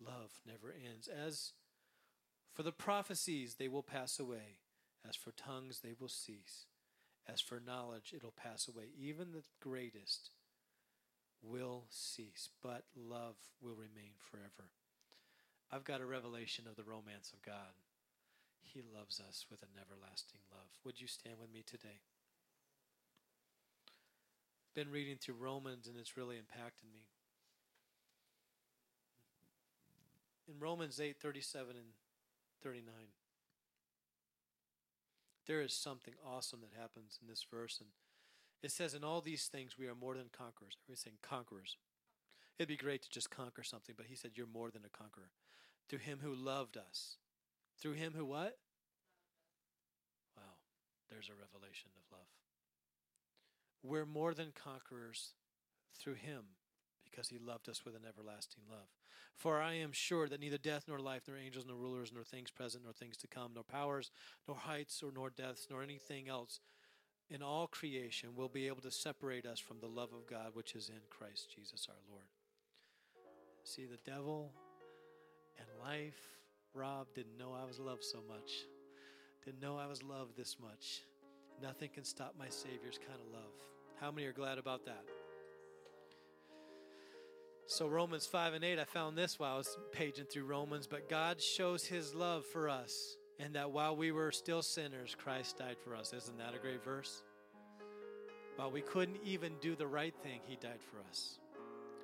Love 0.00 0.40
never 0.46 0.72
ends. 0.72 1.08
As 1.08 1.52
for 2.54 2.62
the 2.62 2.72
prophecies, 2.72 3.54
they 3.54 3.68
will 3.68 3.82
pass 3.82 4.18
away. 4.18 4.58
As 5.08 5.16
for 5.16 5.32
tongues, 5.32 5.80
they 5.80 5.94
will 5.98 6.08
cease. 6.08 6.66
As 7.28 7.40
for 7.40 7.60
knowledge, 7.64 8.12
it'll 8.14 8.32
pass 8.32 8.68
away. 8.68 8.86
Even 8.98 9.32
the 9.32 9.42
greatest 9.60 10.30
will 11.42 11.84
cease, 11.90 12.48
but 12.62 12.84
love 12.96 13.36
will 13.60 13.74
remain 13.74 14.14
forever. 14.30 14.70
I've 15.70 15.84
got 15.84 16.00
a 16.00 16.06
revelation 16.06 16.64
of 16.68 16.76
the 16.76 16.84
romance 16.84 17.32
of 17.32 17.42
God. 17.42 17.74
He 18.62 18.82
loves 18.82 19.20
us 19.20 19.46
with 19.50 19.62
an 19.62 19.74
everlasting 19.80 20.40
love. 20.50 20.68
Would 20.84 21.00
you 21.00 21.06
stand 21.06 21.36
with 21.40 21.52
me 21.52 21.62
today? 21.66 22.00
Been 24.74 24.90
reading 24.90 25.16
through 25.16 25.36
Romans 25.36 25.86
and 25.86 25.96
it's 25.98 26.16
really 26.16 26.36
impacted 26.36 26.88
me. 26.92 27.00
In 30.48 30.60
Romans 30.60 31.00
8 31.00 31.16
37 31.20 31.70
and 31.70 31.86
39 32.62 32.84
there 35.46 35.62
is 35.62 35.72
something 35.72 36.14
awesome 36.24 36.60
that 36.60 36.78
happens 36.78 37.18
in 37.20 37.28
this 37.28 37.44
verse. 37.50 37.78
And 37.80 37.90
it 38.62 38.70
says, 38.70 38.94
In 38.94 39.04
all 39.04 39.20
these 39.20 39.46
things, 39.46 39.78
we 39.78 39.86
are 39.86 39.94
more 39.94 40.14
than 40.14 40.30
conquerors. 40.36 40.76
Everybody's 40.82 41.02
saying 41.02 41.18
conquerors. 41.22 41.76
It'd 42.58 42.68
be 42.68 42.76
great 42.76 43.02
to 43.02 43.10
just 43.10 43.30
conquer 43.30 43.62
something, 43.62 43.94
but 43.96 44.06
he 44.06 44.16
said, 44.16 44.32
You're 44.34 44.46
more 44.46 44.70
than 44.70 44.82
a 44.84 44.96
conqueror. 44.96 45.30
Through 45.88 46.00
him 46.00 46.18
who 46.22 46.34
loved 46.34 46.76
us. 46.76 47.16
Through 47.80 47.92
him 47.92 48.14
who 48.16 48.24
what? 48.24 48.58
Wow, 50.36 50.58
there's 51.10 51.28
a 51.28 51.32
revelation 51.32 51.90
of 51.96 52.02
love. 52.10 52.28
We're 53.82 54.06
more 54.06 54.34
than 54.34 54.52
conquerors 54.52 55.34
through 56.00 56.14
him 56.14 56.44
because 57.16 57.28
he 57.30 57.38
loved 57.38 57.68
us 57.68 57.84
with 57.84 57.94
an 57.94 58.02
everlasting 58.06 58.64
love. 58.70 58.88
For 59.34 59.60
I 59.60 59.74
am 59.74 59.92
sure 59.92 60.28
that 60.28 60.40
neither 60.40 60.58
death 60.58 60.84
nor 60.86 60.98
life, 60.98 61.22
nor 61.26 61.38
angels, 61.38 61.64
nor 61.66 61.76
rulers, 61.76 62.12
nor 62.12 62.24
things 62.24 62.50
present, 62.50 62.84
nor 62.84 62.92
things 62.92 63.16
to 63.18 63.26
come, 63.26 63.52
nor 63.54 63.64
powers, 63.64 64.10
nor 64.46 64.56
heights, 64.56 65.02
or 65.02 65.10
nor 65.14 65.30
depths, 65.30 65.66
nor 65.70 65.82
anything 65.82 66.28
else 66.28 66.60
in 67.30 67.42
all 67.42 67.66
creation 67.66 68.36
will 68.36 68.48
be 68.48 68.66
able 68.68 68.82
to 68.82 68.90
separate 68.90 69.46
us 69.46 69.58
from 69.58 69.78
the 69.80 69.86
love 69.86 70.12
of 70.12 70.28
God 70.28 70.50
which 70.52 70.74
is 70.74 70.90
in 70.90 71.00
Christ 71.10 71.48
Jesus 71.54 71.88
our 71.88 71.96
Lord. 72.10 72.26
See, 73.64 73.86
the 73.86 73.98
devil 74.08 74.52
and 75.58 75.66
life, 75.82 76.20
Rob 76.74 77.08
didn't 77.14 77.38
know 77.38 77.52
I 77.52 77.66
was 77.66 77.80
loved 77.80 78.04
so 78.04 78.18
much, 78.28 78.52
didn't 79.44 79.60
know 79.60 79.76
I 79.78 79.86
was 79.86 80.02
loved 80.02 80.36
this 80.36 80.56
much. 80.60 81.02
Nothing 81.62 81.90
can 81.92 82.04
stop 82.04 82.34
my 82.38 82.48
Savior's 82.48 82.98
kind 82.98 83.18
of 83.26 83.32
love. 83.32 83.52
How 84.00 84.12
many 84.12 84.26
are 84.26 84.32
glad 84.32 84.58
about 84.58 84.84
that? 84.84 85.04
So, 87.68 87.88
Romans 87.88 88.26
5 88.26 88.54
and 88.54 88.64
8, 88.64 88.78
I 88.78 88.84
found 88.84 89.18
this 89.18 89.40
while 89.40 89.54
I 89.54 89.58
was 89.58 89.76
paging 89.90 90.26
through 90.26 90.44
Romans. 90.44 90.86
But 90.86 91.08
God 91.08 91.42
shows 91.42 91.84
his 91.84 92.14
love 92.14 92.46
for 92.46 92.68
us, 92.68 93.16
and 93.40 93.56
that 93.56 93.72
while 93.72 93.96
we 93.96 94.12
were 94.12 94.30
still 94.30 94.62
sinners, 94.62 95.16
Christ 95.18 95.58
died 95.58 95.76
for 95.82 95.96
us. 95.96 96.12
Isn't 96.12 96.38
that 96.38 96.54
a 96.54 96.58
great 96.58 96.84
verse? 96.84 97.24
While 98.54 98.70
we 98.70 98.82
couldn't 98.82 99.18
even 99.24 99.54
do 99.60 99.74
the 99.74 99.86
right 99.86 100.14
thing, 100.22 100.40
he 100.46 100.54
died 100.54 100.80
for 100.80 100.98
us. 101.10 101.40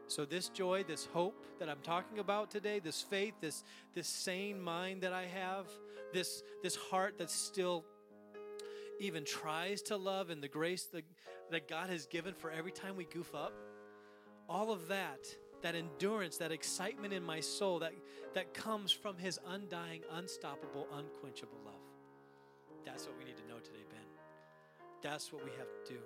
So, 0.08 0.24
this 0.24 0.48
joy, 0.48 0.82
this 0.82 1.06
hope 1.06 1.46
that 1.60 1.68
I'm 1.68 1.80
talking 1.84 2.18
about 2.18 2.50
today, 2.50 2.80
this 2.80 3.00
faith, 3.00 3.34
this, 3.40 3.62
this 3.94 4.08
sane 4.08 4.60
mind 4.60 5.02
that 5.02 5.12
I 5.12 5.26
have, 5.26 5.66
this, 6.12 6.42
this 6.64 6.74
heart 6.74 7.18
that 7.18 7.30
still 7.30 7.84
even 8.98 9.24
tries 9.24 9.80
to 9.82 9.96
love, 9.96 10.30
and 10.30 10.42
the 10.42 10.48
grace 10.48 10.86
that, 10.86 11.04
that 11.52 11.68
God 11.68 11.88
has 11.88 12.06
given 12.06 12.34
for 12.34 12.50
every 12.50 12.72
time 12.72 12.96
we 12.96 13.04
goof 13.04 13.32
up, 13.32 13.52
all 14.48 14.72
of 14.72 14.88
that 14.88 15.24
that 15.62 15.74
endurance, 15.74 16.36
that 16.38 16.52
excitement 16.52 17.12
in 17.12 17.22
my 17.22 17.40
soul 17.40 17.78
that, 17.80 17.92
that 18.34 18.52
comes 18.54 18.92
from 18.92 19.16
his 19.16 19.38
undying, 19.48 20.02
unstoppable, 20.12 20.88
unquenchable 20.92 21.58
love. 21.64 21.74
That's 22.84 23.06
what 23.06 23.16
we 23.18 23.24
need 23.24 23.36
to 23.36 23.46
know 23.48 23.58
today, 23.58 23.84
Ben. 23.88 24.00
That's 25.02 25.32
what 25.32 25.44
we 25.44 25.50
have 25.58 25.68
to 25.68 25.92
do. 25.92 26.00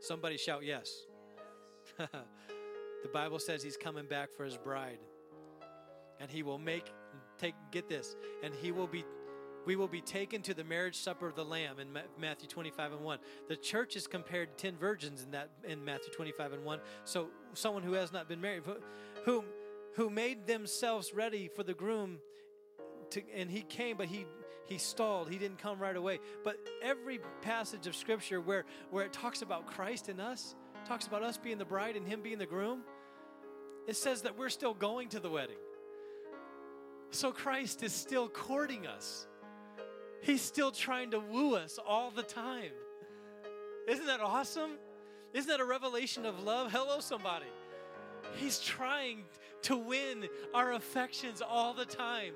Somebody 0.00 0.36
shout 0.36 0.64
yes. 0.64 1.02
the 1.98 3.08
Bible 3.12 3.38
says 3.38 3.62
he's 3.62 3.76
coming 3.76 4.06
back 4.06 4.32
for 4.32 4.44
his 4.44 4.56
bride. 4.56 4.98
And 6.20 6.30
he 6.30 6.42
will 6.42 6.58
make 6.58 6.92
take 7.38 7.54
get 7.70 7.88
this, 7.88 8.16
and 8.42 8.54
he 8.54 8.72
will 8.72 8.86
be 8.86 9.04
we 9.66 9.76
will 9.76 9.88
be 9.88 10.00
taken 10.00 10.42
to 10.42 10.54
the 10.54 10.64
marriage 10.64 10.96
supper 10.96 11.26
of 11.26 11.34
the 11.34 11.44
Lamb 11.44 11.78
in 11.78 11.88
Matthew 12.20 12.48
25 12.48 12.92
and 12.92 13.00
1. 13.02 13.18
The 13.48 13.56
church 13.56 13.96
is 13.96 14.06
compared 14.06 14.56
to 14.56 14.70
10 14.70 14.78
virgins 14.78 15.22
in 15.22 15.30
that 15.32 15.50
in 15.64 15.84
Matthew 15.84 16.12
25 16.12 16.52
and 16.52 16.64
1. 16.64 16.80
So 17.04 17.28
someone 17.54 17.82
who 17.82 17.92
has 17.94 18.12
not 18.12 18.28
been 18.28 18.40
married, 18.40 18.62
who, 19.24 19.44
who 19.94 20.10
made 20.10 20.46
themselves 20.46 21.14
ready 21.14 21.48
for 21.48 21.62
the 21.62 21.74
groom, 21.74 22.18
to, 23.10 23.22
and 23.34 23.50
he 23.50 23.62
came, 23.62 23.96
but 23.96 24.06
he 24.06 24.26
he 24.66 24.78
stalled. 24.78 25.28
He 25.28 25.36
didn't 25.36 25.58
come 25.58 25.78
right 25.78 25.94
away. 25.94 26.20
But 26.42 26.56
every 26.82 27.20
passage 27.42 27.86
of 27.86 27.94
Scripture 27.94 28.40
where 28.40 28.64
where 28.90 29.04
it 29.04 29.12
talks 29.12 29.42
about 29.42 29.66
Christ 29.66 30.08
in 30.08 30.20
us, 30.20 30.54
talks 30.86 31.06
about 31.06 31.22
us 31.22 31.36
being 31.36 31.58
the 31.58 31.64
bride 31.64 31.96
and 31.96 32.06
Him 32.06 32.22
being 32.22 32.38
the 32.38 32.46
groom, 32.46 32.82
it 33.86 33.96
says 33.96 34.22
that 34.22 34.38
we're 34.38 34.48
still 34.48 34.74
going 34.74 35.10
to 35.10 35.20
the 35.20 35.30
wedding. 35.30 35.58
So 37.10 37.30
Christ 37.30 37.82
is 37.82 37.92
still 37.92 38.28
courting 38.28 38.86
us. 38.86 39.26
He's 40.24 40.40
still 40.40 40.70
trying 40.70 41.10
to 41.10 41.20
woo 41.20 41.54
us 41.54 41.78
all 41.86 42.10
the 42.10 42.22
time. 42.22 42.72
Isn't 43.86 44.06
that 44.06 44.20
awesome? 44.20 44.78
Isn't 45.34 45.50
that 45.50 45.60
a 45.60 45.66
revelation 45.66 46.24
of 46.24 46.42
love? 46.42 46.72
Hello, 46.72 47.00
somebody. 47.00 47.44
He's 48.36 48.58
trying 48.58 49.24
to 49.62 49.76
win 49.76 50.26
our 50.54 50.72
affections 50.72 51.42
all 51.46 51.74
the 51.74 51.84
time. 51.84 52.32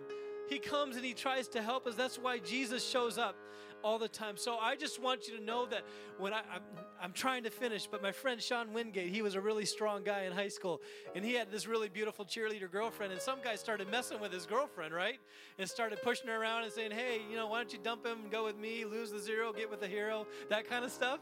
He 0.50 0.58
comes 0.58 0.96
and 0.96 1.04
he 1.04 1.14
tries 1.14 1.48
to 1.48 1.62
help 1.62 1.86
us. 1.86 1.94
That's 1.94 2.18
why 2.18 2.40
Jesus 2.40 2.86
shows 2.86 3.16
up 3.16 3.36
all 3.82 3.98
the 3.98 4.08
time. 4.08 4.36
So 4.36 4.56
I 4.56 4.76
just 4.76 5.00
want 5.00 5.28
you 5.28 5.36
to 5.36 5.42
know 5.42 5.66
that 5.66 5.82
when 6.18 6.32
I, 6.32 6.40
I'm, 6.52 6.62
I'm 7.00 7.12
trying 7.12 7.44
to 7.44 7.50
finish, 7.50 7.86
but 7.86 8.02
my 8.02 8.12
friend 8.12 8.42
Sean 8.42 8.72
Wingate, 8.72 9.10
he 9.10 9.22
was 9.22 9.34
a 9.34 9.40
really 9.40 9.64
strong 9.64 10.02
guy 10.02 10.22
in 10.22 10.32
high 10.32 10.48
school, 10.48 10.80
and 11.14 11.24
he 11.24 11.34
had 11.34 11.50
this 11.50 11.66
really 11.66 11.88
beautiful 11.88 12.24
cheerleader 12.24 12.70
girlfriend. 12.70 13.12
And 13.12 13.20
some 13.20 13.38
guy 13.42 13.56
started 13.56 13.90
messing 13.90 14.20
with 14.20 14.32
his 14.32 14.46
girlfriend, 14.46 14.94
right? 14.94 15.18
And 15.58 15.68
started 15.68 16.00
pushing 16.02 16.28
her 16.28 16.40
around 16.40 16.64
and 16.64 16.72
saying, 16.72 16.90
"Hey, 16.92 17.20
you 17.30 17.36
know, 17.36 17.46
why 17.46 17.58
don't 17.58 17.72
you 17.72 17.78
dump 17.82 18.04
him 18.04 18.22
and 18.22 18.30
go 18.30 18.44
with 18.44 18.56
me? 18.56 18.84
Lose 18.84 19.10
the 19.10 19.20
zero, 19.20 19.52
get 19.52 19.70
with 19.70 19.80
the 19.80 19.88
hero, 19.88 20.26
that 20.48 20.68
kind 20.68 20.84
of 20.84 20.90
stuff." 20.90 21.20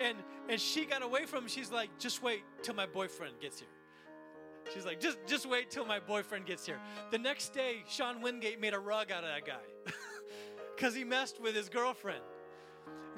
And 0.00 0.16
and 0.48 0.60
she 0.60 0.84
got 0.84 1.02
away 1.02 1.26
from 1.26 1.44
him. 1.44 1.48
She's 1.48 1.70
like, 1.70 1.90
"Just 1.98 2.22
wait 2.22 2.42
till 2.62 2.74
my 2.74 2.86
boyfriend 2.86 3.40
gets 3.40 3.58
here." 3.58 3.68
She's 4.74 4.84
like, 4.84 5.00
just 5.00 5.18
just 5.26 5.46
wait 5.46 5.70
till 5.70 5.86
my 5.86 5.98
boyfriend 5.98 6.46
gets 6.46 6.66
here. 6.66 6.78
The 7.10 7.18
next 7.18 7.54
day, 7.54 7.84
Sean 7.88 8.20
Wingate 8.20 8.60
made 8.60 8.74
a 8.74 8.78
rug 8.78 9.10
out 9.10 9.24
of 9.24 9.30
that 9.30 9.46
guy. 9.46 9.92
because 10.78 10.94
he 10.94 11.02
messed 11.02 11.40
with 11.40 11.56
his 11.56 11.68
girlfriend. 11.68 12.22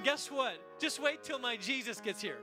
Guess 0.02 0.30
what? 0.30 0.54
Just 0.78 1.00
wait 1.02 1.22
till 1.22 1.38
my 1.38 1.56
Jesus 1.56 2.00
gets 2.00 2.22
here. 2.22 2.38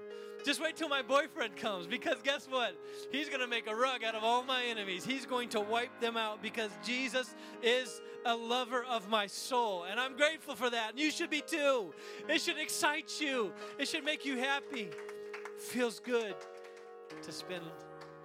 Just 0.45 0.61
wait 0.61 0.78
till 0.78 0.89
my 0.89 1.01
boyfriend 1.01 1.55
comes 1.55 1.88
because 1.88 2.22
guess 2.22 2.47
what? 2.47 2.76
He's 3.11 3.28
going 3.28 3.41
to 3.41 3.47
make 3.47 3.65
a 3.68 3.76
rug 3.76 4.03
out 4.03 4.13
of 4.13 4.24
all 4.24 4.43
my 4.43 4.63
enemies. 4.65 5.03
He's 5.03 5.26
going 5.26 5.49
to 5.49 5.59
wipe 5.59 5.99
them 5.99 6.15
out 6.18 6.43
because 6.43 6.70
Jesus 6.86 7.34
is 7.63 7.99
a 8.26 8.36
lover 8.36 8.84
of 8.84 9.09
my 9.09 9.26
soul. 9.26 9.86
And 9.89 9.99
I'm 9.99 10.15
grateful 10.15 10.55
for 10.55 10.70
that. 10.70 10.91
And 10.91 10.99
you 10.99 11.09
should 11.09 11.32
be 11.32 11.41
too. 11.41 11.93
It 12.30 12.39
should 12.39 12.59
excite 12.59 13.20
you, 13.20 13.51
it 13.80 13.88
should 13.88 14.05
make 14.05 14.24
you 14.24 14.38
happy. 14.38 14.89
Feels 15.57 15.99
good 15.99 16.36
to 17.24 17.32
spend 17.32 17.63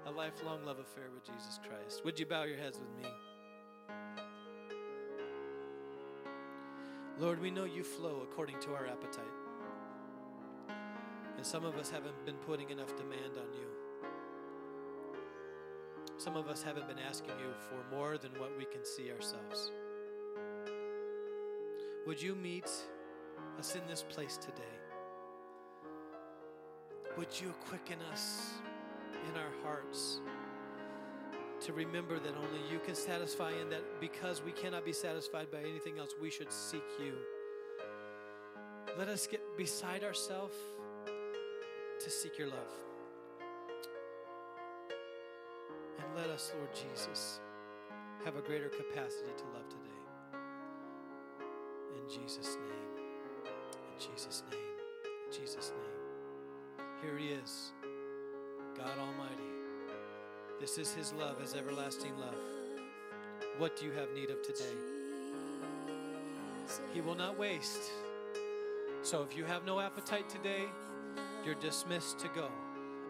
a 0.07 0.11
lifelong 0.11 0.62
love 0.66 0.78
affair 0.78 1.05
with 1.14 1.24
Jesus 1.24 1.59
Christ. 1.66 2.05
Would 2.05 2.20
you 2.20 2.26
bow 2.26 2.43
your 2.43 2.59
heads 2.59 2.78
with 2.78 3.03
me? 3.03 3.09
Lord, 7.23 7.41
we 7.41 7.53
know 7.53 7.66
you 7.66 7.85
flow 7.85 8.23
according 8.25 8.59
to 8.62 8.75
our 8.75 8.85
appetite. 8.85 9.23
And 11.37 11.47
some 11.47 11.64
of 11.64 11.77
us 11.77 11.89
haven't 11.89 12.27
been 12.27 12.35
putting 12.35 12.70
enough 12.70 12.97
demand 12.97 13.37
on 13.37 13.47
you. 13.55 13.68
Some 16.18 16.37
of 16.37 16.49
us 16.49 16.64
haven't 16.64 16.89
been 16.89 16.99
asking 16.99 17.31
you 17.39 17.53
for 17.68 17.97
more 17.97 18.18
than 18.18 18.33
what 18.41 18.51
we 18.59 18.64
can 18.64 18.85
see 18.85 19.12
ourselves. 19.12 19.70
Would 22.09 22.20
you 22.20 22.35
meet 22.35 22.68
us 23.57 23.77
in 23.77 23.83
this 23.89 24.03
place 24.03 24.37
today? 24.37 24.77
Would 27.16 27.41
you 27.41 27.55
quicken 27.68 27.99
us 28.12 28.51
in 29.31 29.39
our 29.39 29.53
hearts? 29.62 30.20
To 31.64 31.72
remember 31.72 32.18
that 32.18 32.34
only 32.36 32.60
you 32.70 32.80
can 32.84 32.94
satisfy, 32.94 33.52
and 33.52 33.70
that 33.70 34.00
because 34.00 34.42
we 34.42 34.52
cannot 34.52 34.84
be 34.84 34.92
satisfied 34.92 35.50
by 35.50 35.58
anything 35.58 35.98
else, 35.98 36.10
we 36.20 36.30
should 36.30 36.50
seek 36.52 36.82
you. 36.98 37.14
Let 38.98 39.08
us 39.08 39.26
get 39.26 39.40
beside 39.56 40.02
ourselves 40.02 40.54
to 41.06 42.10
seek 42.10 42.36
your 42.36 42.48
love. 42.48 42.72
And 45.98 46.16
let 46.16 46.30
us, 46.30 46.52
Lord 46.56 46.70
Jesus, 46.74 47.40
have 48.24 48.36
a 48.36 48.40
greater 48.40 48.68
capacity 48.68 49.30
to 49.36 49.44
love 49.54 49.68
today. 49.68 49.88
In 51.96 52.08
Jesus' 52.08 52.56
name. 52.56 53.06
In 53.46 53.98
Jesus' 53.98 54.42
name. 54.50 54.60
In 55.26 55.32
Jesus' 55.40 55.70
name. 55.70 56.86
Here 57.02 57.16
he 57.16 57.28
is, 57.28 57.72
God 58.76 58.98
Almighty. 58.98 59.51
This 60.62 60.78
is 60.78 60.92
His 60.92 61.12
love, 61.14 61.40
His 61.40 61.56
everlasting 61.56 62.16
love. 62.20 62.36
What 63.58 63.76
do 63.76 63.84
you 63.84 63.90
have 63.90 64.12
need 64.14 64.30
of 64.30 64.40
today? 64.42 64.76
He 66.94 67.00
will 67.00 67.16
not 67.16 67.36
waste. 67.36 67.90
So 69.02 69.26
if 69.28 69.36
you 69.36 69.44
have 69.44 69.66
no 69.66 69.80
appetite 69.80 70.30
today, 70.30 70.66
you're 71.44 71.56
dismissed 71.56 72.20
to 72.20 72.28
go. 72.28 72.48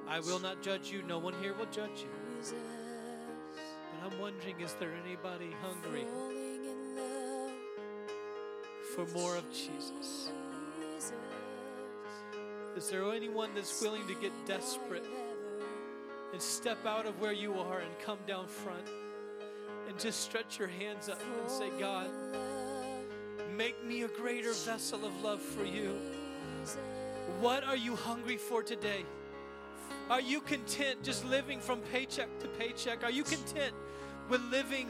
I 0.09 0.21
will 0.21 0.39
not 0.39 0.63
judge 0.63 0.91
you. 0.91 1.03
No 1.03 1.19
one 1.19 1.35
here 1.43 1.53
will 1.53 1.67
judge 1.67 2.01
you. 2.01 2.09
But 2.41 4.15
I'm 4.15 4.19
wondering 4.19 4.59
is 4.59 4.73
there 4.81 4.95
anybody 5.05 5.51
hungry 5.61 6.07
for 8.97 9.05
more 9.15 9.37
of 9.37 9.45
Jesus? 9.53 10.31
Is 12.77 12.89
there 12.89 13.13
anyone 13.13 13.51
that's 13.55 13.83
willing 13.83 14.07
to 14.07 14.15
get 14.15 14.33
desperate? 14.47 15.05
And 16.33 16.41
step 16.41 16.85
out 16.87 17.07
of 17.07 17.21
where 17.21 17.33
you 17.33 17.59
are 17.59 17.81
and 17.81 17.91
come 18.05 18.19
down 18.27 18.47
front 18.47 18.89
and 19.89 19.99
just 19.99 20.21
stretch 20.21 20.59
your 20.59 20.69
hands 20.69 21.09
up 21.09 21.21
and 21.41 21.51
say, 21.51 21.69
God, 21.79 22.09
make 23.57 23.85
me 23.85 24.03
a 24.03 24.09
greater 24.09 24.53
vessel 24.53 25.05
of 25.05 25.23
love 25.23 25.41
for 25.41 25.65
you. 25.65 25.99
What 27.41 27.65
are 27.65 27.77
you 27.77 27.97
hungry 27.97 28.37
for 28.37 28.63
today? 28.63 29.05
Are 30.09 30.21
you 30.21 30.41
content 30.41 31.03
just 31.03 31.25
living 31.25 31.61
from 31.61 31.81
paycheck 31.93 32.29
to 32.41 32.49
paycheck? 32.49 33.05
Are 33.05 33.11
you 33.11 33.25
content 33.25 33.75
with 34.29 34.41
living 34.51 34.89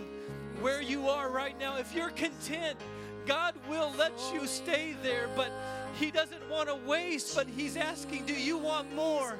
where 0.60 0.80
you 0.80 1.08
are 1.08 1.28
right 1.30 1.58
now? 1.58 1.76
If 1.76 1.94
you're 1.94 2.10
content, 2.10 2.78
God 3.26 3.54
will 3.68 3.92
let 3.98 4.12
you 4.32 4.46
stay 4.46 4.96
there, 5.02 5.28
but 5.36 5.50
He 5.98 6.10
doesn't 6.10 6.48
want 6.50 6.68
to 6.68 6.76
waste, 6.86 7.34
but 7.34 7.46
He's 7.46 7.76
asking, 7.76 8.26
Do 8.26 8.34
you 8.34 8.58
want 8.58 8.94
more? 8.94 9.36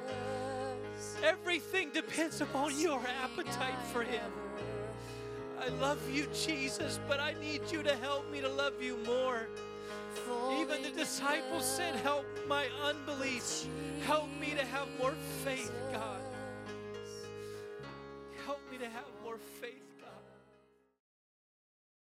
Everything 1.22 1.90
depends 1.92 2.40
upon 2.40 2.78
your 2.78 3.00
appetite 3.22 3.78
for 3.92 4.02
Him. 4.02 4.30
I 5.60 5.68
love 5.80 6.00
you, 6.10 6.26
Jesus, 6.34 6.98
but 7.06 7.20
I 7.20 7.34
need 7.40 7.62
you 7.70 7.84
to 7.84 7.94
help 7.96 8.30
me 8.32 8.40
to 8.40 8.48
love 8.48 8.82
you 8.82 8.98
more. 9.06 9.46
Even 10.58 10.82
the 10.82 10.90
disciples 10.90 11.64
said, 11.64 11.94
Help 11.96 12.26
my 12.48 12.66
unbelief. 12.82 13.66
Help 14.04 14.28
me 14.40 14.50
to 14.50 14.64
have 14.64 14.88
more 15.00 15.14
faith, 15.44 15.72
God. 15.92 16.20
Help 18.44 18.60
me 18.70 18.78
to 18.78 18.88
have 18.88 19.04